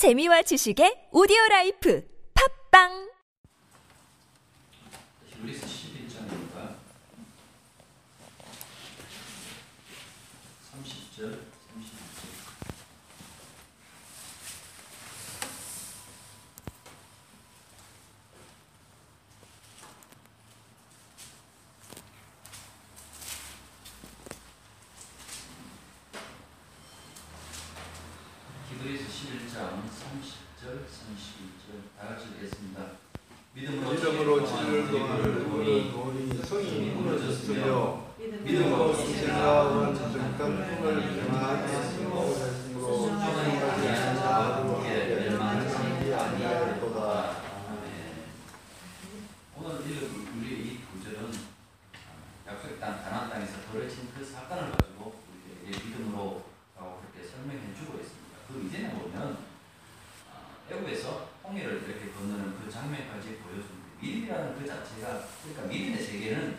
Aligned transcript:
재미와 0.00 0.40
지식의 0.40 1.12
오디오 1.12 1.36
라이프. 1.50 2.00
팝빵 2.32 3.10
요리서 5.42 5.66
11장입니다. 5.66 6.76
30절, 10.72 11.20
31절. 11.20 12.40
기도에서 28.70 29.04
11장 29.04 29.82
30절, 29.90 30.86
31절 30.86 31.98
다 31.98 32.08
같이 32.08 32.28
읽겠습니다. 32.28 32.78
믿음으로 33.52 33.90
믿음으로 33.90 34.46
칠 34.46 34.56
치를 34.56 34.90
동안 34.90 34.90
동안 34.90 35.20
우리 35.20 35.90
우리 35.90 35.92
돈이 35.92 36.42
성이 36.44 36.90
무너졌으며 36.90 38.14
믿음으로 38.16 38.44
믿음으로 38.44 38.92
이제가 38.94 39.92
이제가 39.92 40.12
잠깐 40.12 40.76
꿈을 40.76 41.26
평안하심으로 41.26 42.16
했으므로 42.28 42.96
소중하니 42.96 43.58
아니한 43.58 44.16
자와 44.16 44.56
함께 44.56 45.06
멸망하지 45.16 46.14
아니하리로다. 46.14 46.98
아멘. 47.68 47.84
오늘 49.56 49.90
읽은 49.90 50.38
우리의 50.38 50.60
이 50.60 50.80
구절은 50.92 51.32
땅 52.80 53.04
가나안 53.04 53.28
땅에서 53.28 53.60
벌어진 53.70 54.08
그 54.16 54.24
사건을 54.24 54.72
가지고 54.72 55.20
우리에게 55.28 55.84
믿음으로 55.84 56.42
라고 56.74 57.02
그렇게 57.02 57.28
설명해 57.28 57.74
주고 57.76 57.98
있습니다. 57.98 58.38
그 58.48 58.62
이전에 58.64 58.94
보면 58.94 59.36
아, 60.32 60.72
애국에서 60.72 61.28
홍해를 61.44 61.82
이렇게 61.82 62.10
건너는 62.10 62.58
그 62.58 62.70
장면까지 62.70 63.36
보여줍니다. 63.36 63.90
믿음이라는 64.00 64.58
그 64.58 64.66
자체가 64.66 65.26
그러니까 65.42 65.66
믿음의 65.66 66.02
세계는 66.02 66.56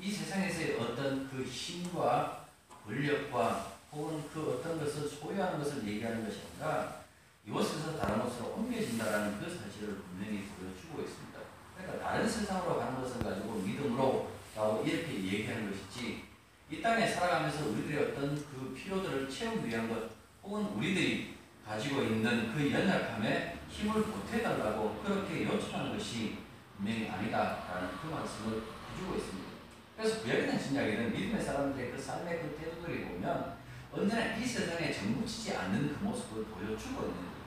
이 0.00 0.10
세상에서의 0.10 0.80
어떤 0.80 1.30
그 1.30 1.44
힘과 1.44 2.46
권력과 2.84 3.74
혹은 3.92 4.28
그 4.34 4.54
어떤 4.54 4.76
것을 4.76 5.08
소유하는 5.08 5.58
것을 5.60 5.86
얘기하는 5.86 6.24
것이 6.24 6.40
아니라 6.60 7.02
이곳에서 7.46 7.96
다른 7.96 8.20
곳으로 8.24 8.54
옮겨진다라는 8.54 9.38
그 9.38 9.44
사실을 9.48 9.98
분명히 9.98 10.48
보여주고 10.48 11.02
있습니다. 11.02 11.38
그러니까 11.76 12.04
다른 12.04 12.28
세상으로 12.28 12.76
가는 12.76 13.00
것을 13.00 13.22
가지고 13.22 13.54
믿음으로 13.54 14.29
라고 14.60 14.84
이렇게 14.84 15.14
얘기하는 15.14 15.70
것이지 15.70 16.24
이 16.70 16.82
땅에 16.82 17.06
살아가면서 17.06 17.70
우리들의 17.70 18.12
어떤 18.12 18.36
그 18.36 18.74
필요들을 18.76 19.30
채우기 19.30 19.66
위한 19.66 19.88
것 19.88 20.10
혹은 20.42 20.66
우리들이 20.76 21.34
가지고 21.66 22.02
있는 22.02 22.52
그 22.54 22.70
연약함에 22.70 23.56
힘을 23.70 24.02
보태달라고 24.04 25.02
그렇게 25.02 25.44
요청하는 25.44 25.96
것이 25.96 26.36
분명히 26.76 27.08
아니다라는 27.08 27.88
그 28.02 28.08
말씀을 28.08 28.62
해주고 28.92 29.16
있습니다. 29.16 29.50
그래서 29.96 30.22
구약이나 30.22 30.58
신약에는 30.58 31.12
믿음의 31.12 31.42
사람들의 31.42 31.92
그 31.92 31.98
삶의 31.98 32.40
그 32.40 32.58
태도들이 32.60 33.04
보면 33.04 33.56
언제나 33.90 34.36
이 34.36 34.44
세상에 34.44 34.92
정붙이지 34.92 35.56
않는 35.56 35.96
그 35.96 36.04
모습을 36.04 36.44
보여주고 36.44 37.02
있는 37.02 37.16
거예요. 37.16 37.40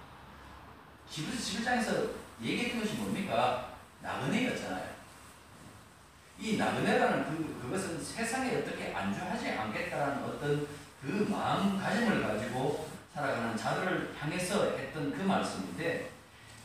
히브리서 1.08 1.60
11장에서 1.60 2.10
얘기했던 2.42 2.82
것이 2.82 2.96
뭡니까? 2.96 3.78
나그네였잖아요. 4.02 4.93
이 6.44 6.58
나그네라는 6.58 7.24
그, 7.24 7.62
그것은 7.62 8.04
세상에 8.04 8.58
어떻게 8.58 8.94
안주하지 8.94 9.52
않겠다라는 9.52 10.26
어떤 10.26 10.68
그 11.02 11.26
마음가짐을 11.32 12.22
가지고 12.22 12.90
살아가는 13.14 13.56
자들을 13.56 14.14
향해서 14.20 14.76
했던 14.78 15.14
그 15.14 15.22
말씀인데 15.22 16.12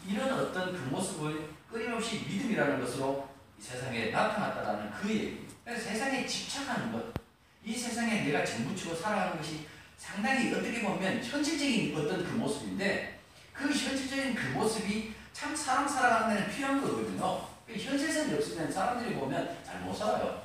이런 0.04 0.32
어떤 0.32 0.72
그 0.72 0.78
모습을 0.90 1.50
끊임없이 1.70 2.24
믿음이라는 2.28 2.80
것으로 2.80 3.28
이 3.56 3.62
세상에 3.62 4.06
나타났다라는 4.10 4.90
그 4.90 5.08
얘기. 5.10 5.46
그래서 5.64 5.90
세상에 5.90 6.26
집착하는 6.26 6.90
것, 6.90 7.14
이 7.64 7.72
세상에 7.76 8.22
내가 8.22 8.44
정붙이고 8.44 8.96
살아가는 8.96 9.36
것이 9.36 9.68
상당히 9.96 10.52
어떻게 10.52 10.82
보면 10.82 11.22
현실적인 11.22 11.96
어떤 11.96 12.24
그 12.24 12.32
모습인데 12.32 13.20
그 13.52 13.68
현실적인 13.68 14.34
그 14.34 14.58
모습이 14.58 15.14
참 15.32 15.54
사람 15.54 15.86
살아가는 15.86 16.34
데는 16.34 16.50
필요한 16.50 16.82
거거든요. 16.82 17.47
그 17.68 17.76
현실성이 17.76 18.34
없으면 18.34 18.72
사람들이 18.72 19.14
보면 19.14 19.58
잘 19.64 19.82
못 19.82 19.94
살아요. 19.94 20.42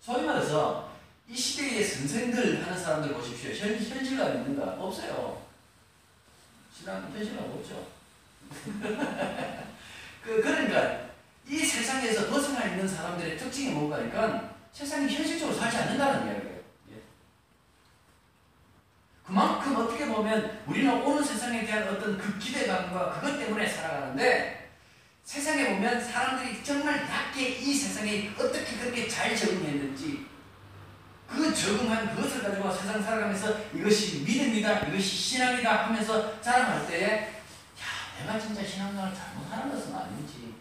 소위 0.00 0.24
말해서 0.24 0.88
이 1.28 1.36
시대의 1.36 1.84
선생들 1.84 2.64
하는 2.64 2.78
사람들 2.78 3.12
보십시오. 3.12 3.50
현, 3.50 3.76
현실감 3.76 4.36
있는가? 4.36 4.82
없어요. 4.82 5.42
신앙 6.72 7.10
현실감 7.12 7.50
없죠. 7.50 7.88
그, 10.24 10.40
그러니까 10.40 11.08
이 11.46 11.58
세상에서 11.58 12.30
벗어나 12.30 12.64
있는 12.66 12.86
사람들의 12.86 13.36
특징이 13.36 13.72
뭔가 13.72 13.96
하니까 13.96 14.54
세상이 14.72 15.12
현실적으로 15.12 15.56
살지 15.58 15.76
않는다는 15.76 16.26
이야기예요. 16.26 16.60
예. 16.92 17.02
그만큼 19.26 19.76
어떻게 19.76 20.06
보면 20.06 20.62
우리는 20.66 21.02
오는 21.02 21.22
세상에 21.22 21.66
대한 21.66 21.88
어떤 21.88 22.16
그 22.16 22.38
기대감과 22.38 23.14
그것 23.14 23.38
때문에 23.38 23.66
살아가는데 23.66 24.67
세상에 25.32 25.74
보면 25.74 26.02
사람들이 26.02 26.64
정말 26.64 27.06
낮게 27.06 27.50
이 27.50 27.74
세상에 27.74 28.30
어떻게 28.34 28.78
그렇게 28.78 29.06
잘 29.06 29.36
적응했는지 29.36 30.26
그 31.28 31.54
적응한 31.54 32.16
그것을 32.16 32.42
가지고 32.44 32.72
세상 32.72 33.02
살아가면서 33.02 33.58
이것이 33.74 34.20
믿음이다, 34.24 34.86
이것이 34.86 35.02
신앙이다 35.06 35.84
하면서 35.88 36.40
자랑할 36.40 36.86
때에 36.86 37.24
야, 37.28 38.18
내가 38.18 38.40
진짜 38.40 38.64
신앙생활 38.64 39.14
잘못하는 39.14 39.70
것은 39.70 39.94
아닌지 39.94 40.54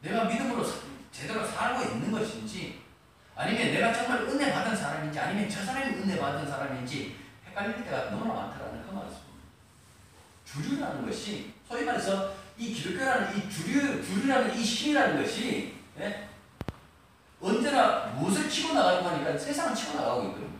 내가 0.00 0.24
믿음으로 0.24 0.64
사- 0.64 0.80
제대로 1.12 1.46
살고 1.46 1.88
있는 1.88 2.10
것인지 2.10 2.80
아니면 3.36 3.72
내가 3.74 3.92
정말 3.92 4.22
은혜 4.22 4.52
받은 4.52 4.74
사람인지 4.76 5.20
아니면 5.20 5.48
저 5.48 5.64
사람이 5.64 5.98
은혜 5.98 6.18
받은 6.18 6.50
사람인지 6.50 7.16
헷갈릴 7.46 7.84
때가 7.84 8.10
너무나 8.10 8.34
많다라는 8.34 8.84
그 8.84 8.90
말씀입니다. 8.90 9.22
주류라는 10.44 11.06
것이 11.06 11.54
소위 11.68 11.84
말해서 11.84 12.41
이 12.62 12.72
기독교라는 12.72 13.36
이 13.36 13.50
주류 13.50 14.04
주류라는 14.04 14.56
이 14.56 14.64
신이라는 14.64 15.20
것이 15.20 15.74
예? 15.98 16.28
언제나 17.40 18.06
무엇을 18.16 18.48
치고 18.48 18.72
나가고 18.72 19.08
하니까 19.08 19.36
세상을 19.36 19.74
치고 19.74 19.98
나가고 19.98 20.28
있거든요. 20.28 20.58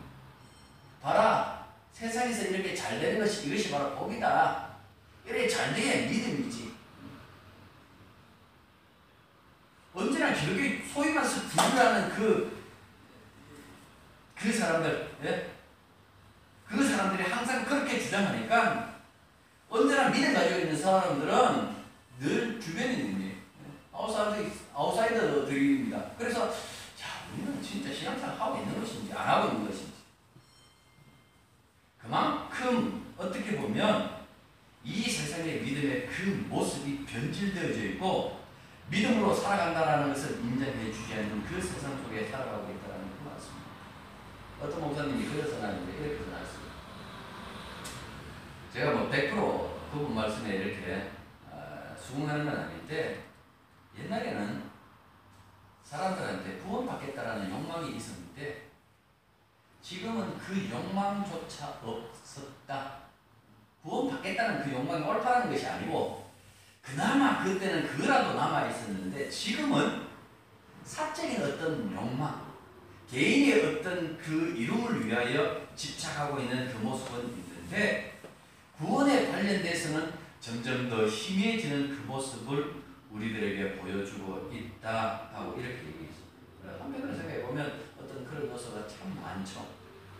봐라 1.01 1.65
세상에서 1.93 2.47
이렇게 2.49 2.75
잘 2.75 2.99
되는 2.99 3.19
것이 3.19 3.47
이것이 3.47 3.71
바로 3.71 3.95
복이다. 3.95 4.67
이렇게 5.25 5.47
잘 5.47 5.73
돼야 5.73 6.09
믿음이지. 6.09 6.73
언제나 9.93 10.33
기독교 10.33 10.85
소위 10.93 11.13
말해서 11.13 11.47
주류라는 11.47 12.09
그, 12.09 12.63
그 14.35 14.51
사람들, 14.51 15.09
예? 15.23 15.51
그 16.67 16.85
사람들이 16.85 17.29
항상 17.29 17.63
그렇게 17.63 17.97
주장하니까 17.97 18.93
언제나 19.69 20.09
믿음 20.09 20.33
가지고 20.33 20.59
있는 20.59 20.77
사람들은 20.77 21.82
늘 22.19 22.59
주변에 22.59 22.93
있는 22.93 23.27
예? 23.27 23.35
아웃사이더, 23.91 24.51
아웃사이더들입니다. 24.73 26.11
그래서, 26.17 26.51
자, 26.95 27.25
우리는 27.33 27.61
진짜 27.61 27.93
신앙생활 27.93 28.39
하고 28.39 28.57
있는 28.59 28.79
것인지, 28.79 29.13
안 29.13 29.27
하고 29.27 29.53
있는 29.53 29.69
것인지. 29.69 29.93
그만큼 31.99 33.13
어떻게 33.17 33.55
보면 33.55 34.23
이 34.83 35.03
세상의 35.03 35.61
믿음의 35.61 36.07
그 36.07 36.45
모습이 36.49 37.05
변질되어져 37.05 37.83
있고 37.91 38.43
믿음으로 38.89 39.33
살아간다는 39.33 40.13
것을 40.13 40.39
인정해 40.41 40.91
주지 40.91 41.13
않는 41.13 41.45
그 41.45 41.61
세상 41.61 41.97
속에 42.03 42.29
살아가고 42.29 42.63
있다는 42.63 43.09
그 43.17 43.29
말씀입니다. 43.29 43.71
어떤 44.61 44.81
목사님이 44.81 45.25
그래서 45.25 45.59
나는데 45.59 45.93
이렇게 45.93 46.25
전하셨습니다. 46.25 46.73
제가 48.73 48.91
뭐 48.91 49.09
100% 49.09 49.91
그분 49.91 50.15
말씀에 50.15 50.55
이렇게 50.55 50.93
아, 51.01 51.22
수긍하는 52.03 52.45
건 52.45 52.57
아닌데 52.57 53.23
옛날에는 53.97 54.69
사람들한테 55.83 56.57
구원받겠다라는 56.57 57.49
욕망이 57.49 57.95
있었는데 57.95 58.69
지금은 59.81 60.37
그 60.37 60.69
욕망조차 60.69 61.79
없었다. 61.83 63.03
구원받겠다는 63.81 64.63
그 64.63 64.71
욕망이 64.71 65.03
옳다는 65.05 65.51
것이 65.51 65.65
아니고 65.67 66.31
그나마 66.81 67.43
그때는 67.43 67.87
그라도 67.87 68.33
남아 68.33 68.67
있었는데 68.67 69.29
지금은 69.29 70.07
사적인 70.83 71.41
어떤 71.41 71.93
욕망, 71.93 72.53
개인의 73.09 73.77
어떤 73.77 74.17
그 74.17 74.53
이름을 74.57 75.05
위하여 75.05 75.65
집착하고 75.75 76.39
있는 76.39 76.67
그 76.73 76.79
모습은 76.79 77.29
있는데 77.29 78.19
구원에 78.77 79.31
관련돼서는 79.31 80.22
점점 80.43 80.89
더 80.89 81.05
희미해지는 81.07 81.87
그 81.87 82.03
모습을 82.05 82.83
우리들에게 83.11 83.77
보여주고 83.77 84.51
있다 84.51 85.29
하고 85.33 85.53
이렇게 85.57 85.77
얘기했습니다. 85.77 86.83
한편으로 86.83 87.15
생각해 87.15 87.43
보면 87.43 87.81
어떤 87.97 88.25
그런 88.25 88.51
요소가 88.51 88.85
참 88.85 89.17
많죠. 89.21 89.65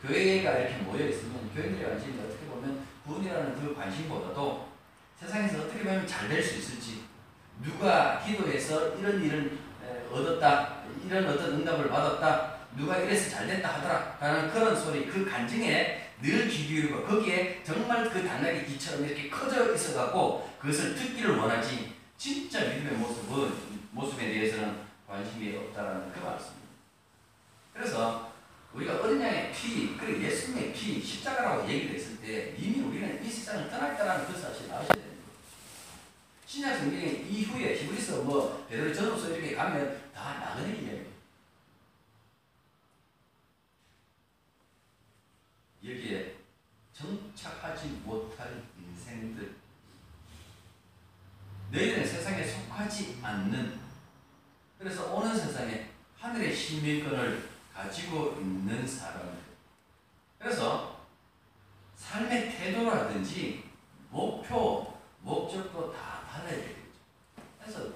교회가 0.01 0.59
이렇게 0.59 0.77
모여 0.83 1.07
있으면 1.09 1.49
교회들의 1.53 1.89
관심이 1.89 2.17
어떻게 2.21 2.45
보면 2.45 2.85
구원이라는 3.05 3.55
그 3.59 3.75
관심보다도 3.75 4.69
세상에서 5.19 5.63
어떻게 5.63 5.79
보면 5.83 6.07
잘 6.07 6.29
될 6.29 6.41
수 6.41 6.55
있을지 6.57 7.03
누가 7.61 8.23
기도해서 8.25 8.95
이런 8.95 9.21
일을 9.21 9.57
에, 9.83 10.07
얻었다 10.09 10.83
이런 11.05 11.27
어떤 11.27 11.55
응답을 11.55 11.89
받았다 11.89 12.59
누가 12.77 12.97
이래서 12.97 13.29
잘 13.29 13.45
됐다 13.47 13.73
하더라 13.73 14.17
라는 14.21 14.49
그런 14.51 14.73
소리 14.75 15.05
그 15.05 15.29
간증에 15.29 16.02
늘귀 16.23 16.67
기울이고 16.67 17.03
거기에 17.03 17.61
정말 17.65 18.09
그 18.09 18.25
당나귀 18.25 18.65
귀처럼 18.65 19.05
이렇게 19.05 19.29
커져 19.29 19.75
있어갖고 19.75 20.49
그것을 20.57 20.95
듣기를 20.95 21.35
원하지 21.35 21.95
진짜 22.17 22.61
믿음의 22.61 22.93
모습은 22.93 23.51
모습에 23.91 24.27
대해서는 24.27 24.77
관심이 25.05 25.53
없다라는 25.57 26.13
그 26.13 26.19
말씀입니다. 26.19 26.63
그래서 27.73 28.31
우리가 28.73 29.01
어린 29.01 29.21
양의 29.21 29.51
피, 29.51 29.97
그리고 29.97 30.23
예수님의 30.23 30.71
피, 30.71 31.03
십자가라고 31.03 31.69
얘기를 31.69 31.95
했을 31.95 32.17
때 32.21 32.55
이미 32.57 32.81
우리는 32.81 33.23
이 33.23 33.29
세상을 33.29 33.69
떠났다라는 33.69 34.25
그 34.25 34.39
사실을 34.39 34.71
아셔야 34.73 34.87
됩니다. 34.87 35.23
신약 36.47 36.77
성경에 36.77 37.25
이후에 37.29 37.75
히브리서 37.75 38.23
뭐 38.23 38.65
베드로 38.69 38.93
전후서 38.93 39.35
이렇게 39.35 39.55
가면 39.55 40.01
다 40.15 40.39
나그네 40.39 40.69
이야기. 40.69 41.02
여기에 45.83 46.35
정착하지 46.93 48.01
못할 48.05 48.63
인생들 48.77 49.55
너희들은 51.71 52.07
세상에 52.07 52.45
속하지 52.45 53.19
않는 53.21 53.79
그래서 54.79 55.13
오는 55.13 55.35
세상에 55.35 55.89
하늘의 56.17 56.55
시민권을 56.55 57.49
가지고 57.73 58.37
있는 58.39 58.87
사람들 58.87 59.43
그래서 60.39 61.05
삶의 61.95 62.51
태도라든지 62.51 63.63
목표, 64.09 64.99
목적도 65.21 65.91
다 65.91 66.21
달라야 66.29 66.55
되겠죠. 66.57 66.83
그래서 67.59 67.93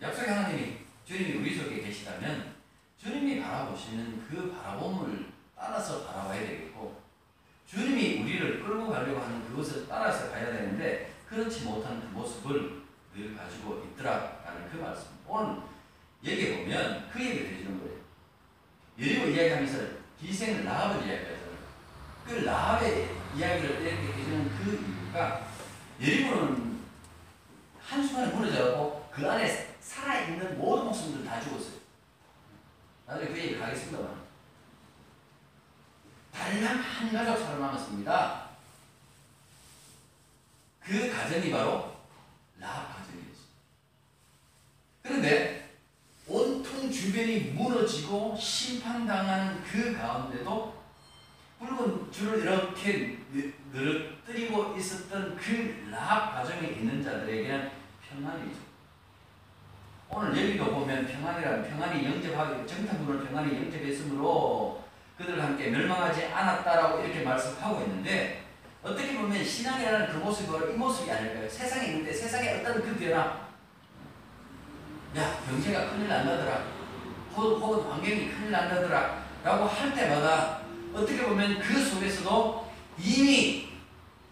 약속의 0.00 0.28
하나님이 0.28 0.78
주님이 1.06 1.38
우리 1.38 1.56
속에 1.56 1.80
계시다면 1.80 2.54
주님이 3.00 3.40
바라보시는 3.40 4.28
그 4.28 4.52
바라봄을 4.52 5.31
따라서 5.62 6.04
바라봐야 6.04 6.40
되겠고 6.40 7.00
주님이 7.68 8.22
우리를 8.22 8.64
끌고 8.64 8.90
가려고 8.90 9.20
하는 9.20 9.48
그것을 9.48 9.86
따라서 9.88 10.28
가야 10.30 10.46
되는데 10.46 11.14
그렇지 11.28 11.62
못한 11.62 12.00
그 12.00 12.06
모습을 12.06 12.82
늘 13.14 13.36
가지고 13.36 13.84
있더라라는 13.84 14.68
그 14.70 14.78
말씀. 14.78 15.06
오늘 15.28 15.62
얘기해 16.24 16.58
보면 16.58 17.08
그 17.10 17.24
얘기를 17.24 17.52
해주는 17.52 17.78
거예요. 17.78 17.98
여리고 18.98 19.26
이야기하면서 19.28 19.78
기생 20.20 20.64
라합을 20.64 21.06
이야기하잖아요. 21.06 21.58
그 22.26 22.32
라합의 22.44 23.08
이야기를 23.36 23.80
이렇게 23.82 24.12
해주는 24.12 24.50
그 24.56 24.72
이유가 24.72 25.46
여리고는 26.00 26.80
한순간에 27.80 28.34
무너져갖고 28.34 29.08
그 29.12 29.30
안에 29.30 29.76
살아있는 29.80 30.58
모든 30.58 30.86
목숨들 30.86 31.24
다 31.24 31.40
죽었어요. 31.40 31.80
나중에 33.06 33.28
그 33.28 33.38
얘기 33.38 33.58
가겠습니다만. 33.58 34.31
단량 36.32 36.76
한 36.78 37.12
가족 37.12 37.36
살아남았습니다. 37.44 38.42
그 40.80 41.12
가정이 41.12 41.50
바로 41.50 41.92
라합 42.58 42.88
가정이었어요. 42.96 43.46
그런데 45.02 45.70
온통 46.26 46.90
주변이 46.90 47.40
무너지고 47.52 48.36
심판당하는 48.36 49.62
그 49.62 49.96
가운데도 49.96 50.82
붉은 51.60 52.10
줄을 52.10 52.40
이렇게 52.40 53.18
느- 53.32 53.52
늘어뜨리고 53.72 54.76
있었던 54.76 55.36
그 55.36 55.88
라합 55.90 56.32
가정에 56.34 56.68
있는 56.68 57.02
자들에게는 57.02 57.70
평안이죠. 58.08 58.60
오늘 60.10 60.36
여기도 60.36 60.74
보면 60.74 61.06
평안이라는 61.06 61.70
평안이 61.70 62.04
영접하기 62.04 62.66
정탐군을 62.66 63.26
평안이 63.28 63.56
영접했으므로 63.56 64.81
그들과 65.16 65.44
함께 65.44 65.70
멸망하지 65.70 66.26
않았다라고 66.26 67.02
이렇게 67.02 67.22
말씀하고 67.22 67.82
있는데 67.82 68.44
어떻게 68.82 69.16
보면 69.16 69.44
신앙이라는 69.44 70.08
그 70.08 70.16
모습이 70.18 70.50
바로 70.50 70.70
이 70.70 70.74
모습이 70.74 71.10
아닐까요? 71.10 71.48
세상에 71.48 71.86
있는데 71.88 72.12
세상에 72.12 72.60
어떤 72.60 72.82
그 72.82 72.96
변화? 72.96 73.48
야 75.16 75.38
경제가 75.46 75.90
큰일 75.90 76.08
난다더라. 76.08 76.64
혹은, 77.34 77.60
혹은 77.60 77.90
환경이 77.90 78.30
큰일 78.30 78.50
난다더라. 78.50 79.22
라고 79.44 79.64
할 79.64 79.94
때마다 79.94 80.60
어떻게 80.92 81.22
보면 81.22 81.60
그 81.60 81.84
속에서도 81.84 82.72
이미 82.98 83.68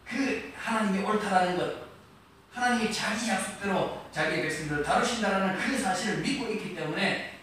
그 0.05 0.53
하나님이 0.57 1.05
옳다라는 1.05 1.57
것 1.57 1.91
하나님이 2.53 2.93
자기 2.93 3.29
약속대로 3.29 4.03
자기의 4.11 4.43
백성들을 4.43 4.83
다루신다라는 4.83 5.57
그 5.57 5.79
사실을 5.79 6.19
믿고 6.19 6.51
있기 6.53 6.75
때문에 6.75 7.39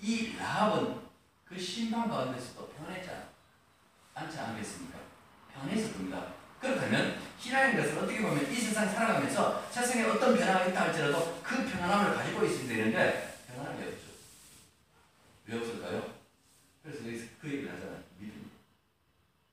이 0.00 0.36
라합은 0.38 0.96
그 1.44 1.58
심판 1.58 2.08
가운데서 2.08 2.57
도 2.88 2.94
평안했지 2.94 3.10
않지 4.14 4.38
않겠습니까? 4.38 4.98
겁니다. 5.92 6.34
그렇다면 6.60 7.20
신앙인 7.38 7.76
것은 7.76 7.98
어떻게 7.98 8.22
보면 8.22 8.50
이 8.50 8.54
세상 8.56 8.88
살아가면서 8.88 9.68
세상에 9.70 10.04
어떤 10.04 10.36
변화가 10.36 10.66
있다 10.66 10.80
할지라도 10.82 11.40
그 11.42 11.64
평안함을 11.68 12.16
가지고 12.16 12.44
있어야 12.44 12.68
되는데 12.68 13.38
평안함이 13.46 13.84
없죠. 13.84 14.06
왜 15.46 15.58
없을까요? 15.58 16.14
그래서 16.82 17.06
여기서 17.06 17.26
그 17.40 17.48
얘기를 17.48 17.72
하잖아요. 17.74 18.02
믿음. 18.18 18.50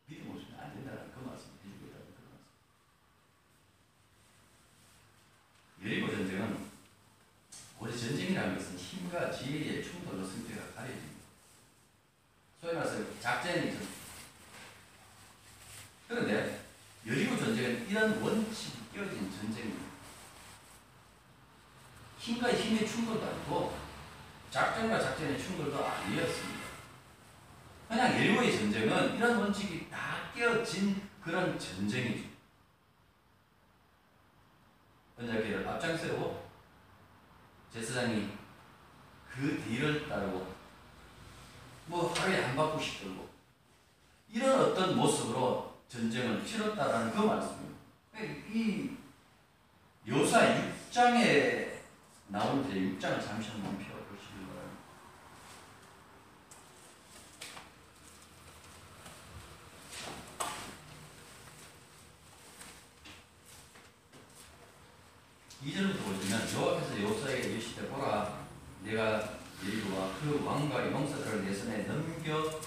믿음 0.07 0.31
없으면 0.31 0.59
안 0.59 0.73
된다는 0.73 1.11
그 1.13 1.19
말씀을 1.19 1.57
해주고 1.65 1.85
있다는 1.87 2.05
그 2.15 2.21
말씀. 5.81 5.83
여리고 5.83 6.11
전쟁은 6.15 6.65
우리 7.79 7.99
전쟁이라는 7.99 8.57
것은 8.57 8.77
힘과 8.77 9.31
지혜의 9.31 9.83
충돌로 9.83 10.25
승패가 10.25 10.73
가려집니다. 10.75 11.15
소위 12.65 12.73
말해서 12.73 13.19
작전이죠. 13.21 13.77
그런데 16.07 16.61
여리고 17.05 17.37
전쟁은 17.37 17.87
이런 17.87 18.21
원칙이 18.21 18.77
끼어진 18.91 19.31
전쟁입니다. 19.31 19.85
힘의 22.65 22.87
충돌도 22.87 23.25
아니고 23.25 23.77
작전과 24.49 24.99
작전의 24.99 25.39
충돌도 25.39 25.85
아니었습니다. 25.85 26.65
그냥 27.87 28.13
여리고의 28.13 28.57
전쟁은 28.57 29.15
이런 29.15 29.37
원칙이 29.37 29.89
다 29.89 30.31
끼어진 30.33 31.07
그런 31.23 31.57
전쟁이죠. 31.59 32.29
언약계를 35.19 35.67
앞장세우고 35.67 36.49
제사장이 37.71 38.29
그 39.31 39.63
뒤를 39.63 40.07
따르고 40.09 40.55
뭐 41.87 42.11
하루에 42.13 42.41
한 42.41 42.55
바퀴씩 42.55 43.03
돌고 43.03 43.29
이런 44.29 44.59
어떤 44.59 44.95
모습으로 44.95 45.75
전쟁을 45.87 46.45
치렀다라는 46.45 47.11
그 47.11 47.21
말씀입니다. 47.21 47.75
이 48.51 48.89
요사 50.07 50.39
6장에 50.41 51.64
나오는데 52.27 52.73
6장을 52.73 53.23
잠시 53.23 53.49
한번 53.49 53.77
펴보시기 53.77 54.45
바랍니다. 54.47 54.81
이절부터 65.63 66.03
보시면 66.03 66.53
여호와께서 66.53 67.01
여호사에게 67.01 67.49
이르시되 67.49 67.87
보라 67.89 68.45
내가 68.83 69.35
예리고와 69.65 70.11
그 70.21 70.43
왕과 70.45 70.91
용사들을 70.91 71.45
내 71.45 71.53
손에 71.53 71.83
넘겨 71.87 72.59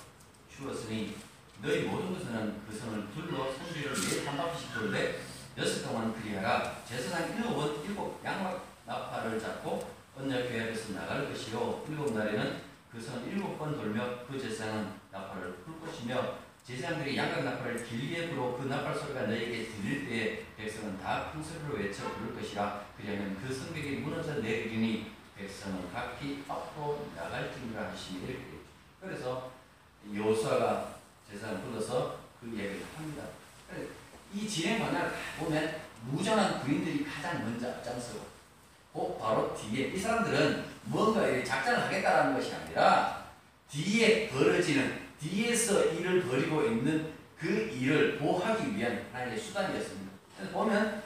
주었으니 0.50 1.16
너희 1.62 1.82
모든 1.82 2.12
것은 2.14 2.60
그 2.68 2.76
성을 2.76 3.08
둘러 3.14 3.52
성지를 3.52 3.92
네한 3.92 4.36
바퀴씩 4.36 4.74
돌되 4.74 5.20
여섯 5.56 5.86
동안 5.86 6.14
그리하라 6.14 6.84
제사장 6.84 7.36
일곱은 7.36 7.84
일곱 7.84 8.20
양막 8.24 8.66
나팔을 8.86 9.38
잡고 9.40 9.96
언약궤 10.16 10.60
앞에서 10.62 10.94
나갈 10.94 11.28
것이요 11.28 11.84
일곱 11.88 12.14
날에는 12.14 12.62
그 12.90 13.00
성을 13.00 13.28
일곱 13.28 13.58
번 13.58 13.76
돌며 13.76 14.26
그 14.26 14.40
제사장은 14.40 14.88
나팔을 15.12 15.56
불 15.64 15.80
것이며 15.80 16.38
제사장들이 16.64 17.16
양각 17.16 17.44
나팔을 17.44 17.84
길게 17.84 18.30
불어 18.30 18.56
그 18.56 18.66
나팔 18.66 18.94
소리가 18.94 19.22
너에게 19.22 19.66
들릴 19.66 20.08
때에 20.08 20.44
백성은 20.56 20.98
다 20.98 21.30
큰 21.32 21.42
소리로 21.42 21.74
외쳐 21.76 22.10
부를 22.14 22.34
것이라 22.34 22.84
그리하면 22.96 23.36
그 23.40 23.52
성벽이 23.52 23.96
무너져 23.96 24.34
내리니 24.36 25.12
각기 26.38 26.44
앞으로 26.48 27.08
나갈지니라 27.16 27.90
하시니 27.90 28.20
이렇게 28.20 28.34
되죠. 28.34 28.58
그래서 29.00 29.50
요사가 30.14 30.94
제사를 31.30 31.60
불러서 31.60 32.18
그 32.40 32.50
얘기를 32.52 32.84
합니다. 32.96 33.24
이 34.32 34.46
진행 34.46 34.78
방향을 34.78 35.12
보면 35.38 35.80
무장한 36.02 36.60
부인들이 36.60 37.04
가장 37.04 37.42
먼저 37.42 37.68
앞장서고 37.68 38.26
그 38.92 39.18
바로 39.18 39.54
뒤에 39.54 39.88
이 39.88 39.98
사람들은 39.98 40.64
뭔가 40.84 41.22
작전을 41.44 41.84
하겠다라는 41.84 42.34
것이 42.34 42.54
아니라 42.54 43.24
뒤에 43.70 44.28
벌어지는 44.28 45.08
뒤에서 45.20 45.84
일을 45.92 46.26
벌이고 46.26 46.62
있는 46.64 47.12
그 47.38 47.46
일을 47.46 48.18
보호하기 48.18 48.76
위한 48.76 49.06
하나님의 49.12 49.38
수단이었습니다. 49.38 50.08
보면 50.52 51.02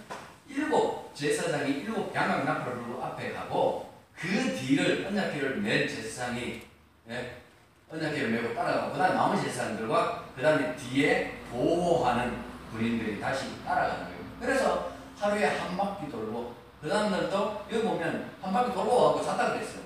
일곱 0.49 1.15
제사장이 1.15 1.81
일곱 1.81 2.15
양각 2.15 2.45
나팔을 2.45 3.03
앞에 3.03 3.33
가고 3.33 3.92
그 4.23 4.55
뒤를 4.55 5.05
언약궤를 5.09 5.57
맨 5.57 5.89
제사장이 5.89 6.63
예, 7.11 7.43
언약궤를 7.91 8.31
메고 8.31 8.55
따라가고 8.55 8.93
그 8.93 8.99
다음 8.99 9.17
나머지 9.17 9.43
제사장들과 9.43 10.27
그 10.37 10.41
다음에 10.43 10.77
뒤에 10.77 11.41
보호하는 11.51 12.41
군인들이 12.71 13.21
다시 13.21 13.47
따라가는 13.65 14.05
거예요. 14.05 14.19
그래서 14.41 14.93
하루에 15.19 15.45
한 15.45 15.77
바퀴 15.77 16.09
돌고 16.09 16.55
그 16.81 16.89
다음 16.89 17.11
날도 17.11 17.67
여기 17.73 17.83
보면 17.83 18.31
한 18.41 18.53
바퀴 18.53 18.73
돌고 18.73 18.95
와고 19.03 19.23
잤다 19.25 19.55
그랬어요. 19.55 19.83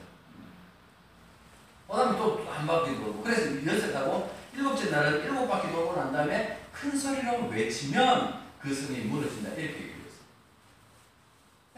그 1.88 1.96
다음에 1.96 2.18
또 2.18 2.46
한 2.50 2.66
바퀴 2.66 2.94
돌고 2.96 3.22
그래서 3.22 3.66
여섯 3.66 3.96
하고 3.96 4.30
일곱째 4.54 4.90
날은 4.90 5.24
일곱 5.24 5.48
바퀴 5.48 5.72
돌고 5.72 5.96
난 5.96 6.12
다음에 6.12 6.58
큰 6.72 6.94
소리로 6.96 7.48
외치면 7.48 8.40
그 8.60 8.74
성이 8.74 8.98
무너진다 9.00 9.50
이렇게 9.50 9.62
얘기했어요. 9.64 10.05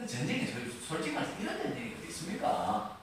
전쟁에 0.07 0.47
솔- 0.47 0.71
솔직히 0.87 1.15
말해서 1.15 1.33
이런 1.41 1.59
전쟁이 1.63 1.95
어디 1.99 2.09
있습니까? 2.09 2.97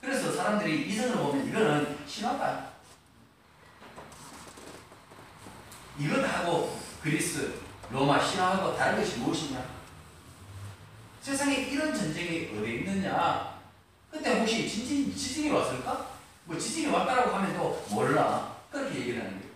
그래서 0.00 0.32
사람들이 0.32 0.88
이성을 0.88 1.16
보면 1.16 1.46
이거는 1.48 1.98
신화다. 2.06 2.66
이것하고 5.98 6.80
그리스, 7.02 7.54
로마 7.90 8.22
신화하고 8.22 8.76
다른 8.76 8.98
것이 8.98 9.18
무엇이냐? 9.18 9.64
세상에 11.22 11.54
이런 11.54 11.94
전쟁이 11.94 12.50
어디 12.58 12.78
있느냐? 12.80 13.60
근데 14.10 14.40
혹시 14.40 14.68
지진, 14.68 15.14
지진이 15.14 15.50
왔을까? 15.50 16.08
뭐 16.44 16.58
지진이 16.58 16.92
왔다라고 16.92 17.36
하면 17.36 17.56
또 17.56 17.86
몰라. 17.90 18.54
그렇게 18.70 19.00
얘기를 19.00 19.20
하는 19.20 19.38
거예요. 19.38 19.54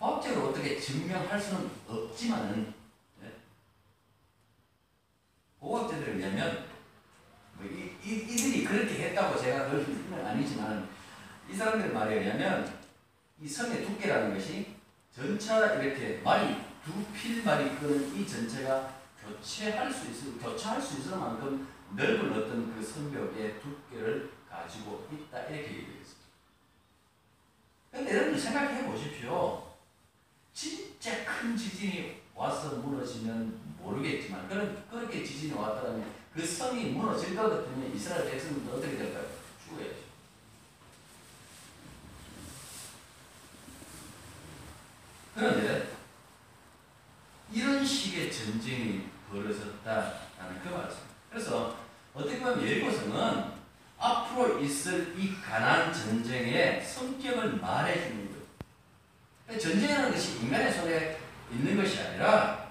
과학적으로 0.00 0.48
어떻게 0.48 0.80
증명할 0.80 1.38
수는 1.40 1.70
없지만은 1.86 2.66
예? 2.66 2.79
고학자들에 5.60 6.14
의하면 6.14 6.64
뭐 7.54 7.66
이, 7.66 7.94
이, 8.02 8.14
이들이 8.22 8.64
그렇게 8.64 9.08
했다고 9.08 9.38
제가 9.38 9.68
그럴 9.68 9.84
건 9.84 10.26
아니지만 10.26 10.88
이 11.48 11.54
사람들의 11.54 11.92
말에 11.92 12.20
의하면 12.20 12.80
이 13.40 13.46
성의 13.46 13.84
두께라는 13.84 14.34
것이 14.34 14.76
전차 15.14 15.74
이렇게 15.74 16.20
말이 16.24 16.56
두 16.84 17.04
필말이 17.12 17.76
끄는 17.76 18.16
이 18.16 18.26
전체가 18.26 19.00
교체할 19.22 19.92
수 19.92 20.10
있을 20.10 20.38
교차할 20.38 20.80
수 20.80 20.98
있을 20.98 21.16
만큼 21.18 21.68
넓은 21.94 22.32
어떤 22.32 22.74
그 22.74 22.82
성벽의 22.82 23.60
두께를 23.60 24.30
가지고 24.48 25.06
있다 25.12 25.40
이렇게 25.40 25.68
얘기했습니다. 25.68 26.20
근데 27.90 28.16
여러분 28.16 28.38
생각해 28.38 28.86
보십시오. 28.86 29.70
진짜 30.52 31.24
큰 31.24 31.56
지진이 31.56 32.22
와서 32.34 32.76
무너지면 32.76 33.69
모르겠지만 33.82 34.48
그런 34.48 34.84
그렇게 34.90 35.24
지진이 35.24 35.52
왔다면 35.54 36.04
그 36.34 36.44
성이 36.46 36.90
무너질 36.90 37.34
것 37.34 37.48
같으면 37.48 37.94
이스라엘 37.94 38.30
백성들은 38.30 38.76
어떻게 38.76 38.96
될까요? 38.96 39.26
죽어야죠. 39.64 40.10
그런데 45.34 45.90
이런 47.52 47.84
식의 47.84 48.32
전쟁이 48.32 49.08
벌어졌다라는 49.30 50.62
그 50.62 50.68
말씀. 50.68 50.98
그래서 51.30 51.76
어떻게 52.14 52.38
보면 52.38 52.62
예리고성은 52.62 53.60
앞으로 53.98 54.58
있을 54.60 55.14
이 55.18 55.34
가난 55.40 55.92
전쟁의 55.92 56.84
성격을 56.84 57.56
말해주는 57.56 58.30
거예요. 58.30 59.60
전쟁이라는 59.60 60.12
것이 60.12 60.38
인간의 60.38 60.72
손에 60.72 61.18
있는 61.52 61.76
것이 61.76 62.00
아니라 62.00 62.69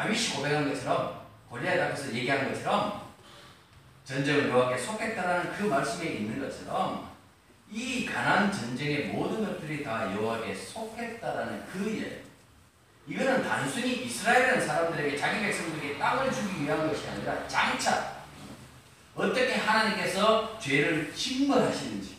다윗이 0.00 0.30
고백한 0.30 0.72
것처럼 0.72 1.20
골리앗 1.50 1.78
앞에서 1.78 2.14
얘기한 2.14 2.50
것처럼 2.50 3.02
전쟁을 4.02 4.48
여호와께 4.48 4.78
속했다라는 4.78 5.52
그 5.52 5.64
말씀에 5.64 6.06
있는 6.06 6.40
것처럼 6.40 7.10
이 7.70 8.06
가난 8.06 8.50
전쟁의 8.50 9.08
모든 9.08 9.44
것들이 9.44 9.84
다 9.84 10.10
여호와께 10.14 10.54
속했다라는 10.54 11.66
그 11.70 12.02
예. 12.02 12.22
이거는 13.06 13.42
단순히 13.42 14.06
이스라엘이라는 14.06 14.66
사람들에게 14.66 15.18
자기 15.18 15.40
백성들에게 15.40 15.98
땅을 15.98 16.32
주기 16.32 16.64
위한 16.64 16.88
것이 16.88 17.06
아니라 17.06 17.46
장차 17.46 18.22
어떻게 19.14 19.56
하나님께서 19.56 20.58
죄를 20.58 21.14
징벌하시는지 21.14 22.16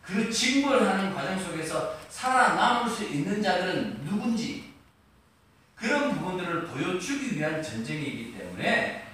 그 0.00 0.30
징벌하는 0.30 1.12
과정 1.12 1.40
속에서 1.40 1.96
살아남을 2.08 2.88
수 2.88 3.02
있는 3.02 3.42
자들은 3.42 4.04
누군지 4.04 4.63
그런 5.84 6.14
부분들을 6.14 6.64
보여주기 6.68 7.36
위한 7.36 7.62
전쟁이기 7.62 8.38
때문에 8.38 9.06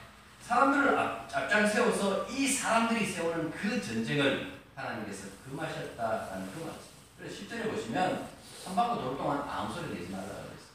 사람들을 0.47 0.97
앞, 0.97 1.29
앞장 1.37 1.67
세워서 1.67 2.29
이 2.31 2.47
사람들이 2.47 3.05
세우는 3.05 3.51
그 3.51 3.83
전쟁을 3.83 4.53
하나님께서 4.77 5.27
금하셨다라는 5.45 6.49
그 6.53 6.61
말씀. 6.61 6.81
그래서 7.19 7.41
10절에 7.41 7.73
보시면 7.73 8.29
선받고 8.63 9.03
돌 9.03 9.19
동안 9.19 9.43
아무 9.49 9.75
소리 9.75 9.99
내지 9.99 10.13
말라 10.13 10.27
그랬어요. 10.27 10.71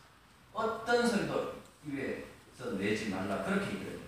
어떤 0.51 1.07
소리도 1.07 1.61
입에서 1.87 2.77
내지 2.77 3.09
말라 3.09 3.41
그렇게 3.45 3.75
얘기해요. 3.75 3.99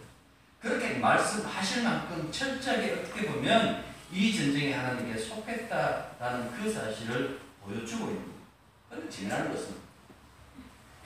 그렇게 0.61 0.95
말씀하실 0.95 1.83
만큼 1.83 2.29
철저하게 2.29 2.95
어떻게 2.95 3.31
보면 3.31 3.85
이 4.11 4.35
전쟁에 4.35 4.73
하나님께 4.73 5.17
속했다라는 5.17 6.51
그 6.51 6.69
사실을 6.69 7.39
보여주고 7.63 8.09
있는 8.09 9.09
중요한 9.09 9.53
것은 9.53 9.69
이 9.69 9.86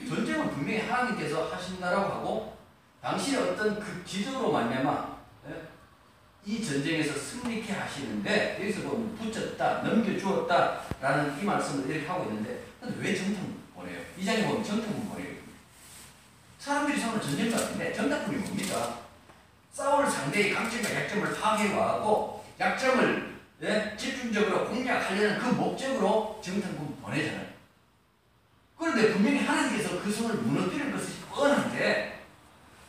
전쟁은 0.08 0.50
분명히 0.50 0.80
하나님께서 0.80 1.48
하신다라고 1.48 2.12
하고 2.12 2.56
당신의 3.02 3.42
어떤 3.42 3.80
그 3.80 4.02
기적으로 4.04 4.52
말미암아 4.52 5.16
예? 5.48 5.62
이 6.44 6.64
전쟁에서 6.64 7.18
승리케 7.18 7.72
하시는데 7.72 8.58
여기서 8.60 8.88
보면 8.88 9.16
붙였다, 9.16 9.82
넘겨주었다라는 9.82 11.40
이 11.40 11.44
말씀을 11.44 11.90
이렇게 11.90 12.06
하고 12.06 12.30
있는데 12.30 12.60
왜 12.98 13.14
정탐 13.14 13.62
보내요? 13.74 14.00
이 14.16 14.24
장에 14.24 14.46
보면 14.46 14.64
정탐을 14.64 14.94
보내요. 15.08 15.32
사람들이 16.58 17.00
서로 17.00 17.20
전쟁 17.20 17.50
같은데 17.50 17.92
정탐꾼이 17.92 18.38
뭡니까? 18.38 19.00
싸울 19.72 20.08
상대의 20.08 20.52
강점과 20.52 20.94
약점을 20.94 21.34
파괴하고 21.34 22.44
약점을 22.60 23.32
예? 23.62 23.96
집중적으로 23.96 24.68
공략하려는 24.68 25.38
그 25.38 25.46
목적으로 25.46 26.40
정탐꾼 26.44 27.00
보내잖아요. 27.00 27.51
그런데 28.82 29.12
분명히 29.12 29.38
하나님께서 29.38 30.02
그 30.02 30.10
성을 30.10 30.34
무너뜨릴 30.38 30.90
것이 30.90 31.20
뻔한데 31.30 32.24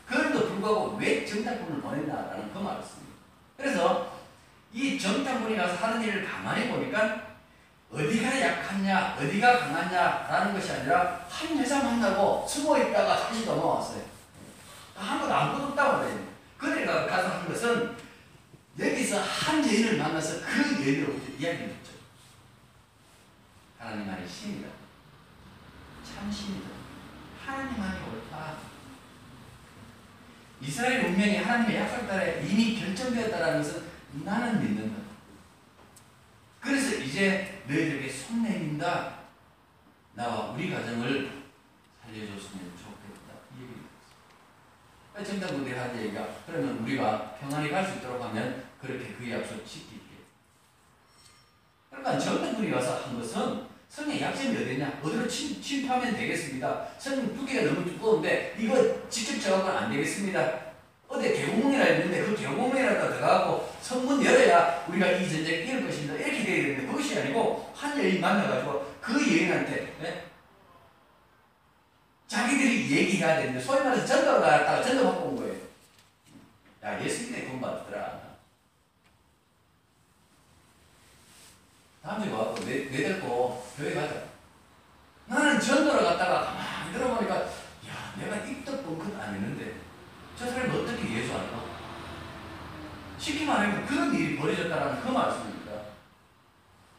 그런데도 0.08 0.48
불구하고 0.48 0.98
왜 0.98 1.24
정탐꾼을 1.24 1.82
보냈나라는 1.82 2.52
그 2.52 2.58
말씀입니다. 2.58 3.20
그래서 3.56 4.20
이 4.74 5.00
정탐꾼이 5.00 5.56
가서 5.56 5.76
하는 5.76 6.02
일을 6.02 6.28
가만히 6.28 6.70
보니까 6.70 7.34
어디가 7.92 8.42
약하냐, 8.42 9.18
어디가 9.20 9.60
강하냐라는 9.60 10.54
것이 10.56 10.72
아니라 10.72 11.28
한 11.30 11.60
여자 11.60 11.84
만나고 11.84 12.48
숨어 12.48 12.80
있다가 12.80 13.28
다시 13.28 13.46
넘어왔어요. 13.46 14.02
아무것도 14.98 15.32
아무것도 15.32 15.68
없다고 15.68 16.00
그래요. 16.00 16.28
그래가 16.58 17.06
가서 17.06 17.30
한 17.30 17.48
것은 17.48 17.96
여기서 18.80 19.22
한 19.22 19.64
여인을 19.64 19.98
만나서 20.00 20.40
그 20.42 20.84
여인으로부터 20.84 21.34
이야기를 21.34 21.68
했죠. 21.68 21.92
하나님 23.78 24.10
안에 24.10 24.28
신이다. 24.28 24.84
참 26.04 26.32
신이다. 26.32 26.70
하나님만이 27.46 28.00
옳다. 28.10 28.58
이스라엘 30.62 31.06
운명이 31.06 31.38
하나님의 31.38 31.76
약속 31.78 32.08
따라 32.08 32.24
이미 32.26 32.80
결정되었다는 32.80 33.58
것은 33.62 33.84
나는 34.24 34.62
믿는다. 34.62 35.02
그래서 36.62 36.96
이제 37.04 37.64
너희들에게 37.68 38.10
손 38.10 38.44
내민다. 38.44 39.20
나와 40.14 40.52
우리 40.52 40.70
가정을 40.70 41.44
살려줬으면 42.02 42.72
좋겠다. 42.78 43.34
이 43.58 43.62
얘기입니다. 43.64 45.24
정당분들이 45.24 45.76
한 45.78 45.98
얘기가 46.00 46.28
그러면 46.46 46.78
우리가 46.80 47.36
평안히 47.40 47.70
갈 47.70 47.86
수 47.86 47.98
있도록 47.98 48.22
하면 48.24 48.64
그렇게 48.80 49.14
그 49.16 49.30
약속 49.30 49.66
지킬게. 49.66 50.04
그러니까 51.90 52.18
정당분이 52.18 52.72
와서 52.72 53.04
한 53.04 53.20
것은 53.20 53.73
성의 53.94 54.20
약점이 54.20 54.58
어디냐? 54.58 55.02
어디로 55.04 55.28
침, 55.28 55.62
침투하면 55.62 56.16
되겠습니다. 56.16 56.88
성 56.98 57.36
두께가 57.36 57.72
너무 57.72 57.86
두꺼운데 57.86 58.56
이거 58.58 59.08
직접 59.08 59.40
작업은 59.40 59.70
안 59.70 59.92
되겠습니다. 59.92 60.62
어디 61.08 61.32
개구멍이라 61.32 61.86
했는데 61.86 62.26
그 62.26 62.36
개구멍이라도 62.36 63.14
들어가고 63.14 63.72
성문 63.82 64.26
열어야 64.26 64.84
우리가 64.88 65.12
이 65.12 65.30
전쟁 65.30 65.62
이길 65.62 65.86
것입니다. 65.86 66.16
이렇게 66.16 66.44
되어야 66.44 66.62
되는데 66.64 66.88
그것이 66.88 67.20
아니고 67.20 67.72
한 67.76 67.96
여인 68.00 68.20
만나가지고 68.20 68.96
그 69.00 69.14
여인한테 69.14 69.96
예? 70.02 70.26
자기들이 72.26 72.90
얘기해야 72.90 73.38
되는데 73.38 73.60
소위 73.60 73.84
말해서 73.84 74.08
전도를 74.08 74.42
갔다가 74.42 74.82
전도 74.82 75.04
받고 75.04 75.28
온 75.28 75.36
거예요. 75.36 75.56
야 76.84 77.04
예수 77.04 77.30
믿에 77.30 77.48
돈 77.48 77.62
받더라. 77.62 78.24
다음 82.02 82.24
주에 82.24 82.34
와서 82.34 82.56
내, 82.66 82.90
내 82.90 83.20
데리고 83.74 83.78
교회 83.78 83.94
가자. 83.94 84.24
나는 85.26 85.60
전도를 85.60 86.04
갔다가 86.04 86.46
가만히 86.46 86.94
들어보니까 86.94 87.36
야 87.36 88.14
내가 88.18 88.38
입도 88.38 88.84
뻥끗 88.84 89.20
안 89.20 89.36
했는데 89.36 89.76
저 90.38 90.50
사람이 90.50 90.78
어떻게 90.78 91.22
예수할까? 91.22 91.64
쉽게 93.18 93.46
말하면 93.46 93.86
그런 93.86 94.14
일이 94.14 94.38
벌어졌다는 94.38 95.02
그 95.02 95.10
말씀입니다. 95.10 95.72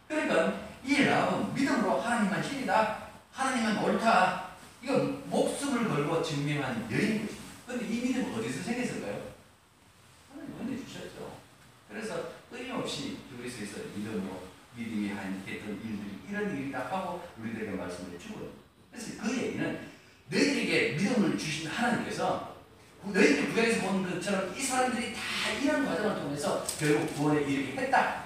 그러니까 0.09 0.55
이 0.85 1.05
라합은 1.05 1.55
믿음으로 1.55 2.01
하나님만 2.01 2.43
신이다. 2.43 2.99
하나님만 3.33 3.85
옳다. 3.85 4.45
이거 4.83 4.99
목숨을 5.27 5.89
걸고 5.89 6.23
증명한 6.23 6.89
여인인 6.91 7.27
것입니다. 7.27 7.45
그런데 7.67 7.87
이 7.87 8.01
믿음은 8.01 8.35
어디서 8.39 8.63
생겼을까요? 8.63 9.33
하나님 10.31 10.61
은혜 10.61 10.85
주셨죠. 10.85 11.39
그래서 11.89 12.33
끊임없이 12.51 13.19
그리스에서 13.37 13.79
믿음으로 13.95 14.45
믿음이 14.77 15.11
한 15.13 15.43
했던 15.47 15.81
일들이 15.83 16.19
이런 16.29 16.57
일이다 16.57 16.81
하고 16.91 17.23
우리들에게 17.39 17.73
말씀을 17.73 18.19
주고요. 18.19 18.49
그래서 18.91 19.23
그 19.23 19.37
얘기는 19.37 19.89
너희들에게 20.29 20.93
믿음을 20.95 21.39
주신 21.39 21.69
하나님께서 21.69 22.55
너희들 23.05 23.53
구약에서 23.53 23.87
본 23.87 24.11
것처럼 24.11 24.55
이 24.57 24.61
사람들이 24.61 25.15
다 25.15 25.21
이런 25.63 25.87
과정을 25.87 26.23
통해서 26.23 26.65
결국 26.79 27.15
구원에 27.15 27.43
이르게 27.43 27.81
했다. 27.83 28.25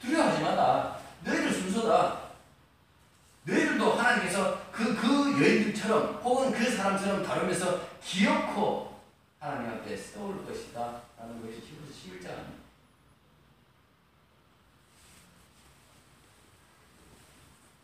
두려워하지 0.00 0.42
마라. 0.42 1.00
너희들 1.24 1.52
순서다. 1.52 2.26
너희들도 3.44 3.92
하나님께서 3.92 4.60
여인들처럼 5.40 6.20
혹은 6.22 6.52
그 6.52 6.70
사람처럼 6.70 7.22
다루면서 7.22 7.88
기어코 8.00 8.96
하나님 9.38 9.70
앞에 9.70 9.96
세울 9.96 10.44
것이다. 10.46 11.02
라는 11.18 11.40
것이 11.40 11.60
히브리서 11.60 12.28
11장입니다. 12.28 12.66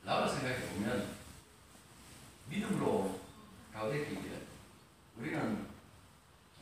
라고 0.05 0.29
생각해 0.29 0.61
보면 0.69 1.07
믿음으로 2.49 3.21
가고 3.73 3.95
있기에 3.95 4.43
우리는 5.17 5.67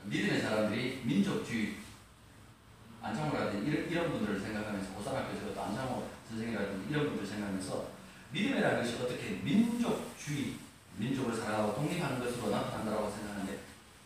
믿음의 0.05 0.41
사람들이 0.41 1.03
민족주의 1.05 1.77
안창호라든지 3.03 3.71
이런, 3.71 3.91
이런 3.91 4.11
분들을 4.13 4.41
생각하면서 4.41 4.99
오산학교에서 4.99 5.55
또 5.55 5.63
안창호 5.63 6.09
선생이라든지 6.29 6.91
이런 6.91 7.07
분들을 7.07 7.27
생각하면서 7.27 7.89
믿음이라는 8.33 8.83
것이 8.83 8.95
어떻게 8.97 9.31
민족주의 9.43 10.57
민족을 11.01 11.35
사랑하고 11.35 11.75
독립하는 11.75 12.21
것으로 12.21 12.51
나타난다고 12.51 13.11
생각하는데 13.11 13.59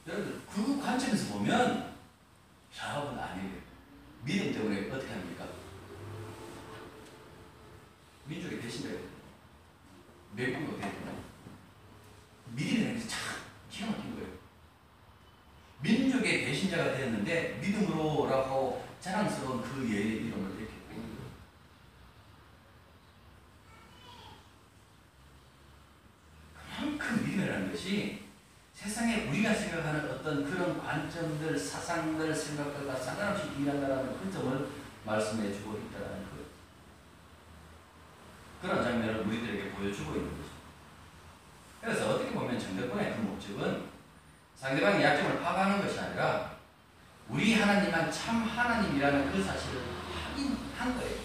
여러분 0.06 0.42
그 0.50 0.80
관점에서 0.80 1.34
보면 1.34 1.94
사업은 2.72 3.18
아니에요. 3.18 3.64
믿음 4.24 4.52
때문에 4.52 4.90
어떻게 4.90 5.12
합니까? 5.12 5.46
민족의 8.26 8.60
배신자가 8.60 8.94
돼요. 8.94 9.08
매국이 10.34 10.64
어떻게 10.64 10.90
되나요? 10.90 11.22
믿음이라는 12.54 12.94
것이 12.94 13.08
참 13.08 13.20
기가 13.70 13.90
막힌 13.90 14.14
거예요. 14.14 14.28
민족의 15.80 16.44
배신자가 16.46 16.96
되었는데 16.96 17.58
믿음으로라고 17.60 18.84
자랑스러운 19.00 19.62
그 19.62 19.86
예의 19.90 20.16
이름을 20.26 20.58
이렇게 20.58 20.72
부르는 20.88 21.16
거예요. 21.16 21.30
그만큼 26.76 27.24
믿음이라는 27.26 27.70
것이 27.70 28.24
세상에 28.72 29.28
우리가 29.28 29.54
생각하는 29.54 30.10
어떤 30.10 30.44
그런 30.50 30.82
관점들, 30.82 31.58
사상들, 31.58 32.34
생각들과 32.34 32.96
상관없이 32.96 33.48
일한다는 33.58 34.18
그 34.18 34.32
점을 34.32 34.68
말씀해 35.04 35.52
주고 35.52 35.76
있다는 35.76 36.08
거예요. 36.08 36.44
그런 38.62 38.82
장면을 38.82 39.20
우리들에게 39.26 39.70
보여주고 39.72 40.16
있는 40.16 40.30
거죠. 40.30 40.50
그래서 41.80 42.10
어떻게 42.14 42.30
보면 42.32 42.58
정대권의 42.58 43.14
그 43.14 43.20
목적은 43.20 43.84
상대방의 44.56 45.04
약점을 45.04 45.42
파악하는 45.42 45.82
것이 45.82 46.00
아니라 46.00 46.54
우리 47.28 47.54
하나님만 47.54 48.10
참 48.10 48.42
하나님이라는 48.42 49.30
그 49.30 49.42
사실을 49.42 49.82
확인한 50.14 50.98
거예요. 50.98 51.18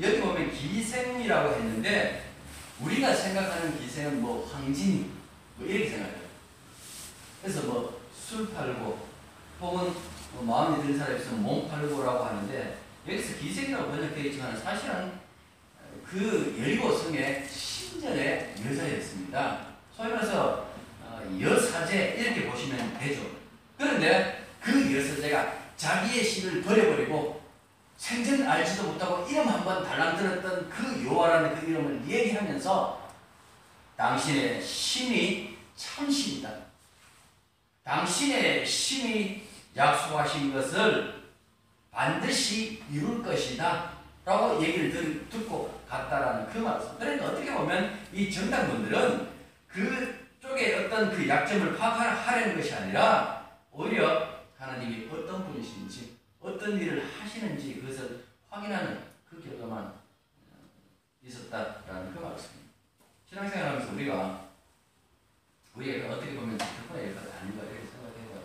여기 0.00 0.20
보면 0.20 0.50
기생이라고 0.50 1.54
했는데 1.54 2.32
우리가 2.80 3.14
생각하는 3.14 3.78
기생은 3.78 4.22
뭐 4.22 4.46
황진이 4.46 5.10
뭐 5.56 5.66
이렇게 5.66 5.90
생각해요. 5.90 6.26
그래서 7.42 7.62
뭐 7.66 7.96
술 8.26 8.52
팔고 8.52 9.06
혹은 9.60 9.94
뭐 10.32 10.42
마음에 10.42 10.82
드는 10.82 10.98
사람이 10.98 11.20
있으면 11.20 11.42
몸 11.44 11.68
팔고라고 11.68 12.24
하는데 12.24 12.78
여기서 13.06 13.38
기생이라고 13.38 13.88
번역되어 13.88 14.24
있지만 14.24 14.58
사실은 14.60 15.12
그 16.26 16.56
여리고 16.60 16.92
성의 16.92 17.46
신전의 17.48 18.54
여자였습니다. 18.68 19.66
소위 19.96 20.08
말해서 20.08 20.66
어, 21.04 21.38
여사제 21.40 22.16
이렇게 22.18 22.50
보시면 22.50 22.98
되죠. 22.98 23.22
그런데 23.78 24.44
그 24.60 24.96
여사제가 24.96 25.52
자기의 25.76 26.24
신을 26.24 26.62
버려버리고 26.62 27.40
생전 27.96 28.42
알지도 28.44 28.92
못하고 28.92 29.24
이름 29.28 29.46
한 29.48 29.62
번 29.62 29.84
달랑 29.84 30.16
들었던 30.16 30.68
그 30.68 31.06
여호와라는 31.06 31.60
그 31.60 31.70
이름을 31.70 32.02
얘기하면서 32.08 33.08
당신의 33.96 34.60
신이 34.60 35.56
참신이다. 35.76 36.50
당신의 37.84 38.66
신이 38.66 39.46
약속하신 39.76 40.52
것을 40.52 41.22
반드시 41.92 42.82
이룰 42.90 43.22
것이다. 43.22 43.94
라고 44.26 44.60
얘기를 44.60 44.90
들, 44.90 45.30
듣고 45.30 45.72
갔다라는 45.88 46.50
그 46.52 46.58
말씀. 46.58 46.98
그러니까 46.98 47.26
어떻게 47.26 47.54
보면 47.54 47.96
이 48.16 48.30
정당분들은 48.32 49.28
그쪽에 49.68 50.86
어떤 50.86 51.10
그 51.14 51.28
약점을 51.28 51.76
파악하려는 51.76 52.56
것이 52.56 52.72
아니라 52.72 53.46
오히려 53.70 54.40
하나님이 54.56 55.06
어떤 55.12 55.44
분이신지 55.44 56.16
어떤 56.40 56.78
일을 56.78 57.04
하시는지 57.04 57.74
그것을 57.82 58.24
확인하는 58.48 59.02
그 59.28 59.42
결과만 59.44 59.92
있었다라는 61.22 62.14
그 62.14 62.20
말씀입니다. 62.20 62.72
신앙생활 63.28 63.68
하면서 63.68 63.92
우리가 63.92 64.46
우리가 65.74 66.14
어떻게 66.14 66.34
보면 66.36 66.56
특권의 66.56 67.08
일가 67.08 67.20
아닌가 67.20 67.64
이렇게 67.64 67.86
생각해요. 67.86 68.42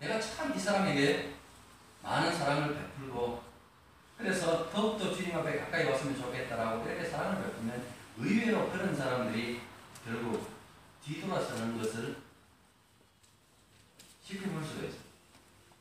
내가 0.00 0.20
참 0.20 0.52
이 0.52 0.58
사람에게 0.58 1.34
많은 2.02 2.36
사랑을 2.36 2.74
베풀고 2.74 3.44
그래서 4.16 4.70
더욱더 4.70 5.14
주님 5.14 5.36
앞에 5.36 5.58
가까이 5.58 5.84
왔으면 5.86 6.16
좋겠다라고 6.16 6.86
이렇게 6.88 7.04
사랑을 7.08 7.42
베풀면 7.44 7.84
의외로 8.18 8.70
그런 8.70 8.94
사람들이 8.96 9.60
결국 10.04 10.48
뒤돌아서는 11.04 11.76
것을 11.78 12.16
쉽게 14.22 14.46
볼 14.48 14.64
수가 14.64 14.86
있어요. 14.86 15.00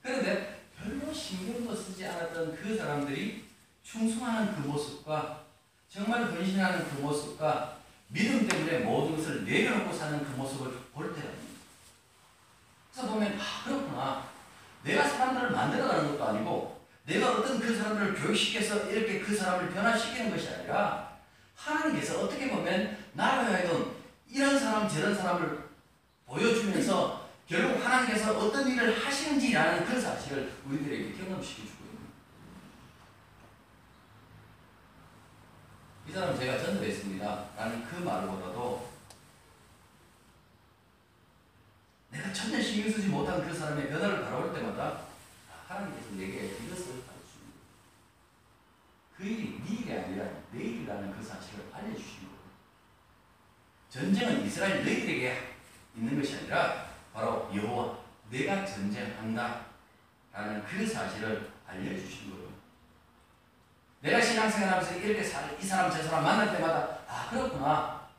그런데 0.01 0.65
별로 0.77 1.13
신경도 1.13 1.75
쓰지 1.75 2.05
않았던 2.05 2.55
그 2.55 2.75
사람들이 2.75 3.45
충성하는 3.83 4.55
그 4.55 4.67
모습과 4.67 5.43
정말 5.87 6.23
헌신하는 6.25 6.89
그 6.89 7.01
모습과 7.01 7.77
믿음 8.07 8.47
때문에 8.47 8.79
모든 8.79 9.15
것을 9.15 9.45
내려놓고 9.45 9.93
사는 9.95 10.23
그 10.23 10.31
모습을 10.31 10.71
볼 10.91 11.13
때가 11.15 11.27
있습니다. 11.29 11.59
그래서 12.91 13.09
보면 13.09 13.39
아 13.39 13.63
그렇구나. 13.63 14.33
내가 14.83 15.07
사람들을 15.07 15.51
만들어가는 15.51 16.11
것도 16.11 16.25
아니고 16.29 16.83
내가 17.05 17.31
어떤 17.33 17.59
그 17.59 17.75
사람들을 17.75 18.15
교육시켜서 18.15 18.89
이렇게 18.89 19.19
그 19.19 19.35
사람을 19.35 19.73
변화시키는 20.23 20.31
것이 20.31 20.49
아니라 20.49 21.17
하나님께서 21.55 22.21
어떻게 22.21 22.49
보면 22.49 22.97
나로 23.13 23.51
하여금 23.51 23.95
이런 24.29 24.57
사람 24.57 24.87
저런 24.87 25.15
사람을 25.15 25.69
보여주면서 26.25 27.29
결국 27.47 27.83
하나님께서 27.83 28.37
어떤 28.39 28.67
일을 28.67 29.05
하시는지라는 29.05 29.85
그 29.85 29.99
사실을 29.99 30.53
우리들에게 30.65 31.13
경험시켜주고 31.13 31.83
있는 31.83 31.99
이 36.07 36.11
사람 36.11 36.37
제가 36.37 36.57
전도했습니다. 36.57 37.49
라는 37.55 37.85
그 37.85 37.95
말보다도 37.95 38.93
내가 42.11 42.31
전혀 42.31 42.61
신경 42.61 42.91
쓰지 42.91 43.07
못한 43.07 43.45
그 43.47 43.53
사람의 43.53 43.89
변화를 43.89 44.23
바라볼 44.23 44.53
때마다 44.53 45.01
하나님께서 45.67 46.11
내게 46.11 46.45
이것을 46.45 47.03
가르칩니다. 47.05 47.23
그 49.17 49.23
일이 49.23 49.61
네 49.63 49.73
일이 49.73 49.93
아니라 49.93 50.25
내 50.51 50.63
일이라는 50.63 51.11
그 51.15 51.23
사실을 51.23 51.65
알려주신 51.71 52.27
거예요. 52.27 52.33
전쟁은 53.93 54.43
이스라엘 54.43 54.83
너희들에게 54.83 55.37
있는 55.95 56.19
것이 56.19 56.35
아니라 56.35 56.87
바로 57.13 57.47
여호와 57.55 57.95
내가 58.31 58.65
전쟁한다 58.65 59.65
라는 60.33 60.63
그 60.65 60.87
사실을 60.87 61.51
알려주신 61.67 62.31
거예요. 62.31 62.47
내가 64.01 64.19
신앙생활하면서 64.19 64.95
이렇게 64.95 65.21
이 65.21 65.63
사람 65.63 65.91
저 65.91 66.01
사람 66.01 66.23
만날 66.23 66.55
때마다 66.55 67.01
아 67.07 67.29
그렇구나 67.29 68.09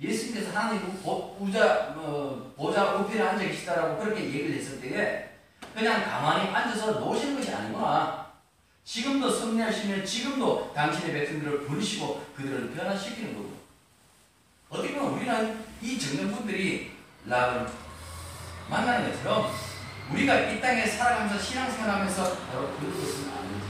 예수님께서 0.00 0.58
하나님 0.58 1.00
보좌 1.00 1.94
어, 1.96 2.52
보좌 2.56 2.96
우편에 2.96 3.22
앉아 3.22 3.44
계시다라고 3.44 4.02
그렇게 4.02 4.24
얘기를 4.24 4.56
했을 4.56 4.80
때에 4.80 5.30
그냥 5.72 6.02
가만히 6.02 6.50
앉아서 6.50 6.98
노시는 6.98 7.36
것이 7.36 7.54
아니구나. 7.54 8.32
지금도 8.82 9.30
섭리하시면 9.30 10.04
지금도 10.04 10.72
당신의 10.74 11.12
백성들을 11.12 11.64
부르시고 11.68 12.26
그들을 12.34 12.72
변화시키는 12.72 13.36
거고. 13.36 13.61
어떻게 14.72 14.94
보면 14.94 15.12
우리는 15.12 15.64
이 15.82 15.98
정령분들이 15.98 16.92
락을 17.26 17.66
만나는 18.70 19.10
것처럼 19.10 19.52
우리가 20.10 20.40
이 20.40 20.60
땅에 20.62 20.86
살아가면서 20.86 21.38
신앙생활하면서 21.38 22.36
바로 22.46 22.72
그것을 22.78 23.30
아는 23.30 23.52
거죠. 23.52 23.66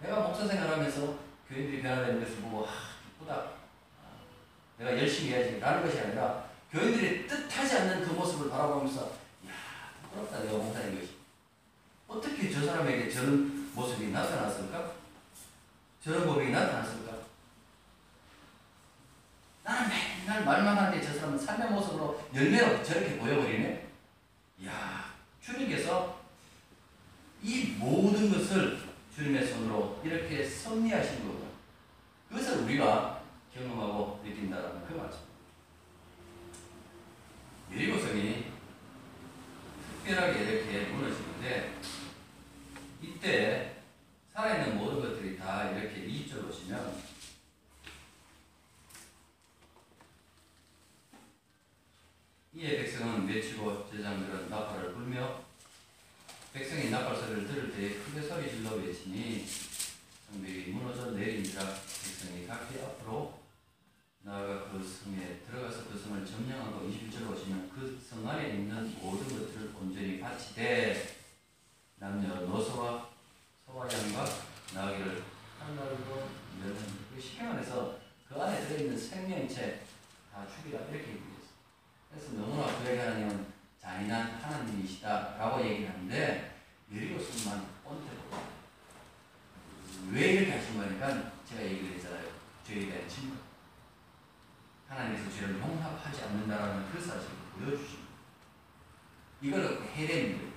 내가 0.00 0.20
목사 0.20 0.46
생활하면서 0.46 1.18
교인들이 1.48 1.82
변화되는 1.82 2.20
것을 2.20 2.36
보고 2.36 2.66
아 2.66 2.70
기쁘다. 3.04 3.34
아, 3.34 4.14
내가 4.78 4.92
열심히 4.96 5.30
해야지 5.30 5.58
라는 5.58 5.82
것이 5.82 5.98
아니라 5.98 6.44
교인들이 6.70 7.26
뜻하지 7.26 7.78
않는 7.78 8.06
그 8.06 8.12
모습을 8.12 8.48
바라보면서 8.48 9.06
야 9.48 9.52
부끄럽다 10.02 10.44
내가 10.44 10.56
목사인 10.56 11.00
것이. 11.00 11.16
어떻게 12.06 12.48
저 12.48 12.64
사람에게 12.64 13.10
저런 13.10 13.72
모습이 13.74 14.12
나타났을까? 14.12 14.92
저런 16.02 16.28
고백이 16.28 16.52
나타났을까? 16.52 17.27
나는 19.68 19.90
맨날 19.90 20.46
말만 20.46 20.78
하는데 20.78 21.06
저 21.06 21.12
사람은 21.12 21.38
삶의 21.38 21.70
모습으로 21.72 22.24
열매로 22.34 22.82
저렇게 22.82 23.18
보여버리네? 23.18 23.86
이야, 24.60 25.14
주님께서 25.42 26.22
이 27.42 27.76
모든 27.78 28.32
것을 28.32 28.80
주님의 29.14 29.46
손으로 29.46 30.00
이렇게 30.02 30.42
섭리하신 30.42 31.18
거구나. 31.26 31.50
그것을 32.30 32.62
우리가 32.62 33.20
경험하고 33.54 34.22
느낀다는 34.24 34.86
그 34.86 34.94
말씀. 34.94 35.20
예리고성이 37.70 38.46
특별하게 39.98 40.44
이렇게 40.44 40.86
무너지는데 40.86 41.74
이때 43.02 43.82
살아있는 44.32 44.78
모든 44.78 45.02
것들이 45.02 45.36
다 45.36 45.70
이렇게 45.70 46.06
이집트로 46.06 46.48
오시면 46.48 47.08
이에 52.58 52.78
백성은 52.78 53.27
외치고 53.38 53.88
제장들은 53.90 54.50
나팔을 54.50 54.94
불며 54.94 55.44
백성이 56.52 56.90
나팔 56.90 57.16
소리를 57.16 57.46
들을 57.46 57.72
때에 57.72 57.94
크게 57.94 58.22
소리 58.22 58.50
질러 58.50 58.74
외치니 58.74 59.46
성벽이 60.26 60.72
무너져 60.72 61.12
내린지라 61.12 61.62
백성이 61.62 62.46
각기 62.48 62.80
앞으로 62.80 63.38
나아가 64.22 64.70
그 64.70 64.82
성에 64.82 65.40
들어가서 65.46 65.84
그 65.88 65.98
성을 65.98 66.26
점령하고 66.26 66.88
21절 66.88 67.26
보시면 67.28 67.70
그 67.70 68.00
성 68.08 68.28
안에 68.28 68.48
있는 68.54 68.98
모든 69.00 69.28
것들을 69.28 69.72
온전히 69.80 70.18
바치되 70.18 71.16
남녀 71.96 72.34
노소와 72.40 73.08
소와 73.66 73.86
양과 73.90 74.24
나귀를 74.74 75.22
하늘로 75.60 76.28
열는 76.60 76.76
그 77.14 77.20
시경 77.20 77.52
안에서 77.52 77.98
그 78.28 78.40
안에 78.40 78.66
들어있는 78.66 78.98
생명체 78.98 79.84
다 80.32 80.44
죽이라 80.46 80.80
이렇게. 80.86 81.37
그래서 82.18 82.32
너무나 82.34 82.66
그에게 82.78 83.00
하나님은 83.00 83.46
잔인한 83.80 84.40
하나님이시다 84.42 85.36
라고 85.38 85.64
얘기를 85.64 85.88
하는데 85.88 86.60
예리고성만 86.92 87.64
언태로 87.84 88.18
왜 90.10 90.32
이렇게 90.32 90.52
하신 90.52 90.78
거니까 90.78 91.32
제가 91.48 91.62
얘기를 91.62 91.94
했잖아요. 91.94 92.28
죄에 92.66 92.86
대한 92.86 93.08
증거. 93.08 93.36
하나님께서 94.88 95.30
죄를 95.30 95.60
용납하지 95.60 96.22
않는다라는 96.22 96.90
그 96.90 97.00
사실을 97.00 97.36
보여주십니다. 97.54 98.08
이거를 99.40 99.82
해례는 99.86 100.38
거예요. 100.38 100.52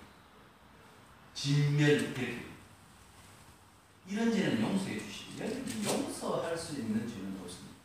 진멸 1.33 1.89
이렇게 2.01 2.45
이런 4.07 4.31
죄는 4.31 4.61
용서해 4.61 4.97
주시고 4.97 5.43
용서할 5.85 6.57
수 6.57 6.79
있는 6.79 7.07
죄는 7.07 7.39
없습니다. 7.41 7.75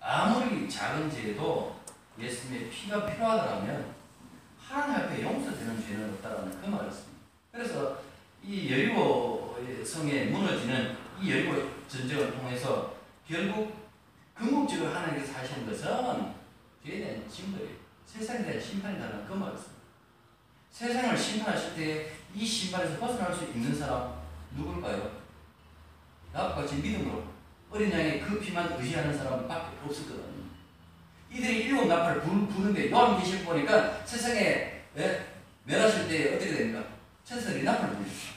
아무리 0.00 0.68
작은 0.68 1.10
죄도 1.10 1.73
예수님의 2.18 2.70
피가 2.70 3.06
필요하다면 3.06 3.94
하나님 4.58 4.94
앞에 4.94 5.22
용서되는 5.22 5.82
죄는 5.82 6.14
없다라는 6.14 6.60
그 6.60 6.66
말이었습니다. 6.66 7.20
그래서 7.52 7.98
이 8.42 8.70
여리고 8.70 9.56
성에 9.84 10.26
무너지는 10.26 10.96
이 11.20 11.30
여리고 11.30 11.70
전쟁을 11.88 12.32
통해서 12.36 12.94
결국 13.26 13.84
궁극적으로 14.34 14.90
하나님께서 14.90 15.38
하시는 15.38 15.66
것은 15.66 16.34
죄에 16.84 16.98
대한 16.98 17.28
징벌이에요. 17.28 17.76
세상에 18.06 18.44
대한 18.44 18.60
심판이라는 18.60 19.26
그 19.26 19.32
말이었습니다. 19.32 19.82
세상을 20.70 21.16
심판하실 21.16 21.74
때 21.76 22.24
이 22.34 22.44
심판에서 22.44 22.98
벗어날 22.98 23.32
수 23.32 23.44
있는 23.44 23.74
사람 23.74 24.12
누굴까요? 24.56 25.22
나와 26.32 26.54
같이 26.56 26.76
믿음으로 26.76 27.22
어린 27.70 27.92
양의 27.92 28.20
그 28.20 28.40
피만 28.40 28.72
의지하는 28.72 29.16
사람밖에 29.16 29.76
없었거든요. 29.84 30.33
이들이 31.34 31.64
일곱 31.64 31.88
나팔을 31.88 32.22
부, 32.22 32.46
부는데 32.46 32.90
요한 32.92 33.18
계시록 33.18 33.44
보니까 33.44 34.06
세상에 34.06 34.84
예? 34.96 35.26
멸하실 35.64 36.08
때 36.08 36.34
어떻게 36.36 36.52
됩니까? 36.52 36.84
천사들이 37.24 37.64
나팔을 37.64 37.96
부르죠. 37.96 38.34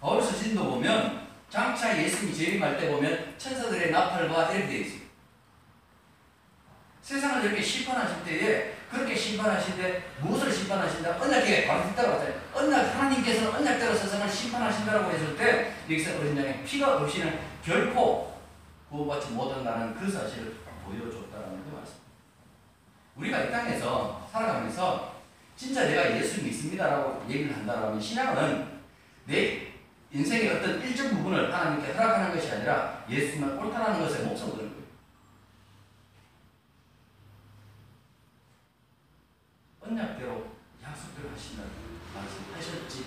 바울 0.00 0.22
서 0.22 0.32
신도 0.32 0.70
보면 0.70 1.26
장차 1.50 2.00
예수님이 2.00 2.36
재림할 2.36 2.78
때 2.78 2.88
보면 2.88 3.34
천사들의 3.36 3.90
나팔과 3.90 4.52
이렇게 4.52 4.66
되어 4.68 4.80
있어요. 4.80 5.02
세상을 7.02 7.44
이렇게 7.44 7.62
심판하실 7.62 8.24
때에 8.24 8.74
그렇게 8.92 9.16
심판하실 9.16 9.76
때 9.78 10.02
무엇을 10.20 10.52
심판하신다? 10.52 11.18
언약에 11.18 11.66
바로 11.66 11.88
뒤따라왔잖아요. 11.88 12.40
언약 12.52 12.94
하나님께서는 12.94 13.54
언약대로 13.54 13.94
세상을 13.94 14.28
심판하신다라고 14.28 15.10
했을 15.10 15.36
때 15.36 15.72
여기서 15.88 16.18
어린 16.18 16.36
양의 16.36 16.62
피가 16.62 16.98
없이는 16.98 17.38
결코 17.64 18.36
구원받지 18.90 19.30
못한다는 19.30 19.94
그 19.94 20.10
사실을 20.10 20.56
보여줬다는 20.84 21.64
그 21.64 21.74
말씀. 21.74 21.94
우리가 23.16 23.44
이 23.44 23.50
땅에서 23.50 24.28
살아가면서 24.30 25.22
진짜 25.56 25.84
내가 25.84 26.14
예수 26.16 26.42
믿습니다라고 26.42 27.24
얘기를 27.30 27.56
한다면 27.56 27.98
신앙은 27.98 28.82
내 29.24 29.72
인생의 30.10 30.50
어떤 30.50 30.82
일정 30.82 31.08
부분을 31.10 31.52
하나님께 31.52 31.92
허락하는 31.92 32.34
것이 32.34 32.50
아니라 32.52 33.04
예수만 33.08 33.58
옳다라는 33.58 34.00
것에 34.00 34.24
목숨을 34.24 34.52
거는 34.52 34.70
거예요. 34.70 34.82
언약대로 39.84 40.52
약속대로 40.82 41.30
하신다는 41.30 41.70
말씀하셨지. 42.14 43.06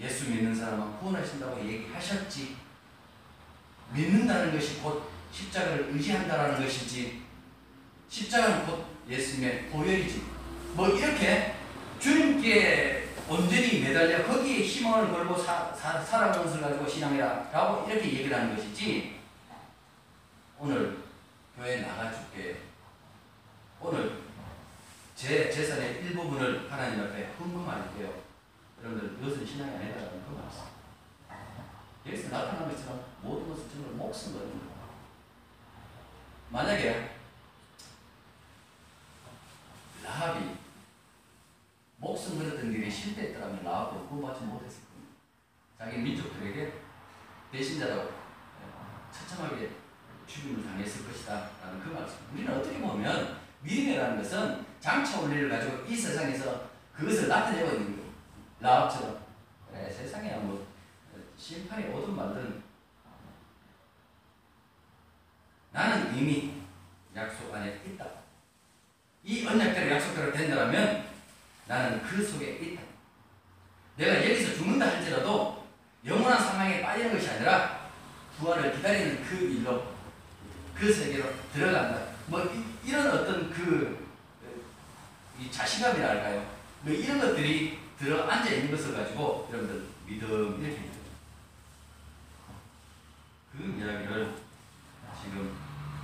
예수 0.00 0.30
믿는 0.30 0.54
사람은 0.54 0.98
구원하신다고 0.98 1.64
얘기하셨지. 1.64 2.56
믿는다는 3.92 4.52
것이 4.52 4.80
곧 4.80 5.10
십자가를 5.32 5.90
의지한다라는 5.92 6.60
것이지. 6.60 7.22
십자가는 8.08 8.66
곧 8.66 8.84
예수님의 9.08 9.70
보혈이지. 9.70 10.22
뭐 10.74 10.88
이렇게 10.88 11.54
주님께 11.98 13.14
온전히 13.28 13.80
매달려 13.80 14.26
거기에 14.26 14.62
희망을 14.62 15.10
걸고 15.10 15.38
사, 15.38 15.72
사, 15.74 16.00
살아가는 16.00 16.44
것을 16.44 16.60
가지고 16.60 16.86
신앙이라 16.86 17.48
라고 17.50 17.88
이렇게 17.88 18.06
얘기를 18.06 18.36
하는 18.36 18.54
것이지 18.54 19.20
오늘 20.58 20.98
교회 21.56 21.80
나가줄게 21.80 22.58
오늘 23.80 24.23
제 25.14 25.50
재산의 25.50 26.02
일부분을 26.02 26.70
하나님 26.70 27.00
앞에 27.02 27.34
헌금할게요 27.38 28.22
여러분들 28.82 29.18
이것은 29.18 29.46
신앙이 29.46 29.76
아니라는 29.76 30.24
그 30.26 30.34
말씀 30.34 30.64
여기서 32.06 32.28
나타난 32.30 32.68
것처럼 32.68 33.04
모든 33.22 33.48
것을 33.48 33.70
정말 33.70 33.92
목숨 33.92 34.32
거는 34.32 34.48
거예요 34.48 34.74
만약에 36.50 37.14
라합이 40.04 40.56
목숨 41.96 42.38
걸었던 42.38 42.70
일이 42.70 42.90
실패했더라면 42.90 43.64
라합도 43.64 44.06
구원받지 44.06 44.44
못했을 44.44 44.82
겁니다. 44.84 45.14
자기 45.78 45.98
민족들에게 45.98 46.72
배신자라고 47.50 48.12
처참하게 49.10 49.70
죽임을 50.26 50.64
당했을 50.64 51.06
것이다 51.06 51.50
라는 51.62 51.80
그 51.82 51.88
말씀. 51.90 52.18
우리는 52.32 52.52
어떻게 52.52 52.78
보면 52.80 53.38
믿음이라는 53.62 54.18
것은 54.18 54.66
장차 54.84 55.18
올 55.18 55.32
일을 55.32 55.48
가지고 55.48 55.82
이 55.86 55.96
세상에서 55.96 56.68
그것을 56.94 57.26
나타내고 57.26 57.70
있는 57.70 57.96
거예요. 57.96 58.12
라합처럼. 58.60 59.18
그래, 59.70 59.90
세상에 59.90 60.34
뭐 60.36 60.66
심판이 61.38 61.86
오든 61.86 62.14
말든 62.14 62.62
나는 65.72 66.14
이미 66.14 66.62
약속 67.16 67.54
안에 67.54 67.80
있다. 67.86 68.04
이 69.22 69.46
언약대로 69.46 69.90
약속대로 69.94 70.30
된다면 70.34 71.06
나는 71.66 72.02
그 72.02 72.22
속에 72.22 72.58
있다. 72.58 72.82
내가 73.96 74.16
여기서 74.16 74.54
죽는다 74.54 74.86
할지라도 74.86 75.66
영원한 76.04 76.38
사망에 76.38 76.82
빠지는 76.82 77.14
것이 77.14 77.30
아니라 77.30 77.88
부활을 78.36 78.74
기다리는 78.74 79.24
그 79.24 79.36
일로 79.36 79.94
그 80.74 80.92
세계로 80.92 81.30
들어간다. 81.54 82.12
뭐 82.26 82.42
이, 82.84 82.92
런 82.92 83.06
어떤 83.06 83.50
그 83.50 84.03
이 85.44 85.50
자신감이랄까요? 85.50 86.54
뭐 86.80 86.92
이런 86.92 87.20
것들이 87.20 87.78
들어 87.98 88.26
앉아 88.26 88.50
있는 88.50 88.70
것을 88.70 88.94
가지고 88.94 89.48
여러분들 89.52 89.88
믿음 90.06 90.62
이렇게. 90.62 90.90
그 93.52 93.62
이야기를 93.62 94.34
지금 95.22 95.56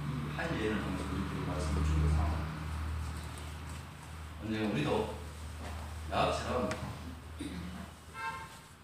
이 0.07 0.37
한예를 0.37 0.81
통해서 0.81 1.05
우리들이 1.05 1.47
말씀을 1.47 1.85
주고 1.85 2.09
상황. 2.11 2.47
언젠가 4.45 4.73
우리도 4.75 5.19
나처럼 6.11 6.71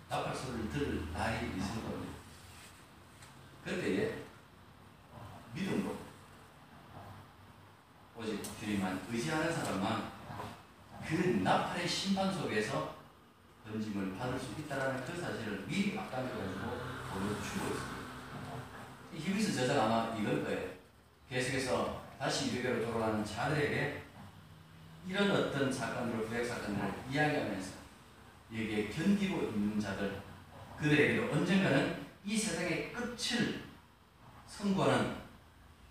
나팔 0.08 0.34
소리를 0.34 0.70
들을 0.70 1.12
날이 1.12 1.48
있을 1.56 1.82
겁니다. 1.82 2.14
그때에 3.64 4.22
믿음으로 5.52 5.96
오직 8.16 8.42
주님만 8.58 9.06
의지하는 9.10 9.52
사람만 9.52 10.15
그 11.08 11.14
나팔의 11.42 11.88
심판 11.88 12.32
속에서 12.34 12.96
던짐을 13.64 14.18
받을 14.18 14.38
수 14.38 14.52
있다는 14.58 15.04
그 15.04 15.20
사실을 15.20 15.64
미리 15.66 15.96
앞당겨가지고 15.96 16.60
보여주고 17.12 17.66
있습니다. 17.66 17.96
이 19.14 19.18
히브리스 19.18 19.54
저자가 19.54 19.84
아마 19.84 20.16
이걸 20.16 20.44
거예요. 20.44 20.70
계속해서 21.28 22.02
다시 22.18 22.56
유대교로 22.56 22.86
돌아가는 22.86 23.24
자들에게 23.24 24.02
이런 25.08 25.30
어떤 25.30 25.72
사건들을, 25.72 26.26
구약 26.26 26.44
사건들을 26.44 26.92
이야기하면서 27.10 27.70
여기에 28.52 28.88
견디고 28.88 29.42
있는 29.50 29.78
자들, 29.78 30.20
그들에게도 30.78 31.32
언젠가는 31.32 32.04
이 32.24 32.36
세상의 32.36 32.92
끝을 32.92 33.62
선고하는 34.48 35.14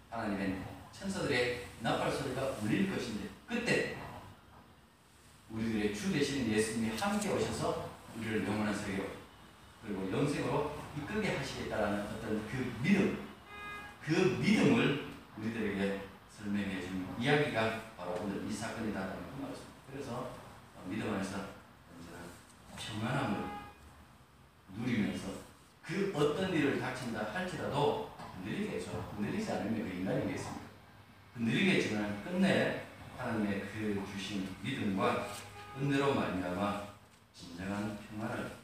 하나님의 0.09 0.61
천사들의 0.91 1.65
나팔 1.81 2.11
소리가 2.11 2.41
울릴 2.61 2.93
것인데 2.93 3.29
그때 3.47 3.94
우리들의 5.55 5.95
주 5.95 6.11
되시는 6.11 6.51
예수님이 6.51 6.97
함께 6.97 7.29
오셔서 7.29 7.89
우리를 8.17 8.45
영원한 8.45 8.75
세계로 8.75 9.05
그리고 9.81 10.11
영생으로 10.11 10.75
이끌게 10.97 11.37
하시겠다라는 11.37 12.01
어떤 12.01 12.47
그 12.49 12.75
믿음 12.83 13.25
그 14.03 14.11
믿음을 14.41 15.07
우리들에게 15.37 16.01
설명해 16.29 16.81
준 16.81 17.07
이야기가 17.19 17.81
바로 17.97 18.17
오늘 18.21 18.45
이 18.45 18.51
사건이다라는 18.51 19.15
그 19.15 19.41
말입니다. 19.41 19.65
그래서 19.89 20.31
믿음 20.87 21.13
안에서 21.13 21.39
평안함을 22.77 23.45
누리면서 24.77 25.29
그 25.81 26.11
어떤 26.13 26.53
일을 26.53 26.79
닥친다 26.79 27.33
할지라도 27.33 28.11
흔들리겠죠. 28.35 29.13
흔들리지 29.15 29.51
않으면 29.51 29.89
그 29.89 29.95
인간이겠습니까? 29.95 30.65
흔들리겠지만 31.35 32.23
끝내 32.23 32.85
하나님의 33.17 33.61
그 33.61 34.03
주신 34.11 34.47
믿음과 34.61 35.27
은혜로 35.77 36.13
말미암아 36.13 36.87
진정한 37.33 37.99
평안을 37.99 38.55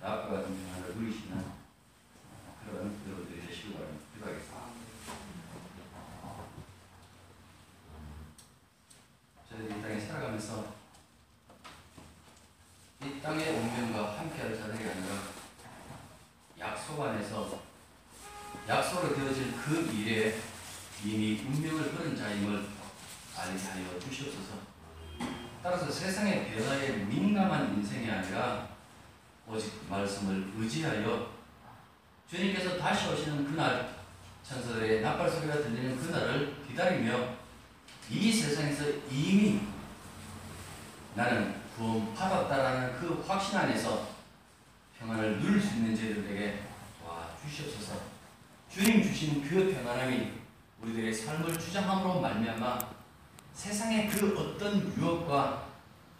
나과 0.00 0.28
같은 0.28 0.64
평안을 0.64 0.94
누리시는 0.96 1.44
그런 2.64 2.98
여러분들이 3.06 3.46
되시길 3.46 3.74
바랍니다. 3.74 4.04
기도하겠습니다. 4.14 4.64
저희들이 9.50 9.78
이 9.78 9.82
땅에 9.82 10.00
살아가면서 10.00 10.74
이 13.02 13.20
땅의 13.20 13.50
운명과 13.50 14.18
함께할 14.18 14.56
자들이 14.56 14.88
아니라 14.88 15.16
약속 16.58 16.98
안에서 17.02 17.62
약속으로 18.66 19.14
되어질 19.14 19.52
그 19.60 19.92
일에 19.92 20.40
이미 21.04 21.42
운명을 21.42 21.94
걸은 21.94 22.16
자임을 22.16 22.66
알게 23.36 23.62
하여 23.62 24.00
주시옵소서. 24.00 24.73
따라서 25.64 25.90
세상의 25.90 26.50
변화에 26.50 26.90
민감한 27.06 27.74
인생이 27.74 28.10
아니라 28.10 28.68
오직 29.48 29.86
말씀을 29.88 30.52
의지하여 30.58 31.32
주님께서 32.28 32.76
다시 32.76 33.08
오시는 33.08 33.46
그날 33.46 33.94
천사들의 34.46 35.00
나팔 35.00 35.30
소리가 35.30 35.54
들리는 35.54 35.96
그날을 35.96 36.54
기다리며 36.68 37.30
이 38.10 38.30
세상에서 38.30 38.84
이미 39.10 39.62
나는 41.14 41.54
구원 41.74 42.14
받았다라는 42.14 43.00
그 43.00 43.24
확신 43.26 43.56
안에서 43.56 44.08
평안을 44.98 45.40
누릴 45.40 45.62
수 45.62 45.76
있는 45.76 45.96
저희들에게 45.96 46.62
와 47.06 47.30
주시옵소서. 47.42 48.02
주님 48.70 49.02
주신 49.02 49.42
그 49.42 49.72
평안함이 49.72 50.30
우리들의 50.82 51.14
삶을 51.14 51.58
주장함으로 51.58 52.20
말미암아 52.20 52.93
세상의 53.54 54.10
그 54.10 54.36
어떤 54.36 54.92
유혹과 54.96 55.68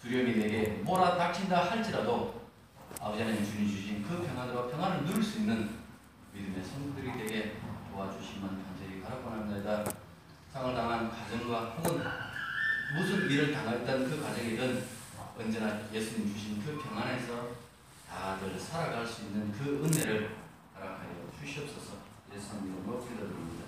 두려움이 0.00 0.36
내게 0.36 0.68
몰아닥친다 0.84 1.70
할지라도 1.70 2.42
아버지 3.00 3.22
하나님 3.22 3.44
주님 3.44 3.68
주신 3.68 4.02
그 4.02 4.22
평안으로 4.22 4.70
평안을 4.70 5.04
누릴 5.04 5.22
수 5.22 5.40
있는 5.40 5.70
믿음의 6.32 6.64
성도들이 6.64 7.12
되게 7.12 7.56
도와주시면 7.90 8.64
간절히 8.64 9.02
바라고합니다. 9.02 9.84
상을 10.52 10.74
당한 10.74 11.10
가정과 11.10 11.76
혹은 11.78 12.04
무슨 12.96 13.28
일을 13.28 13.52
당했던 13.52 14.08
그 14.08 14.22
가정이든 14.22 14.84
언제나 15.36 15.80
예수님 15.92 16.32
주신 16.32 16.64
그 16.64 16.80
평안에서 16.80 17.48
다들 18.08 18.58
살아갈 18.58 19.04
수 19.04 19.22
있는 19.22 19.50
그 19.52 19.84
은혜를 19.84 20.36
허락하여 20.76 21.30
주시옵소서 21.40 21.94
예수님 22.32 22.72
이름으로 22.74 23.00
기도드립니다. 23.00 23.63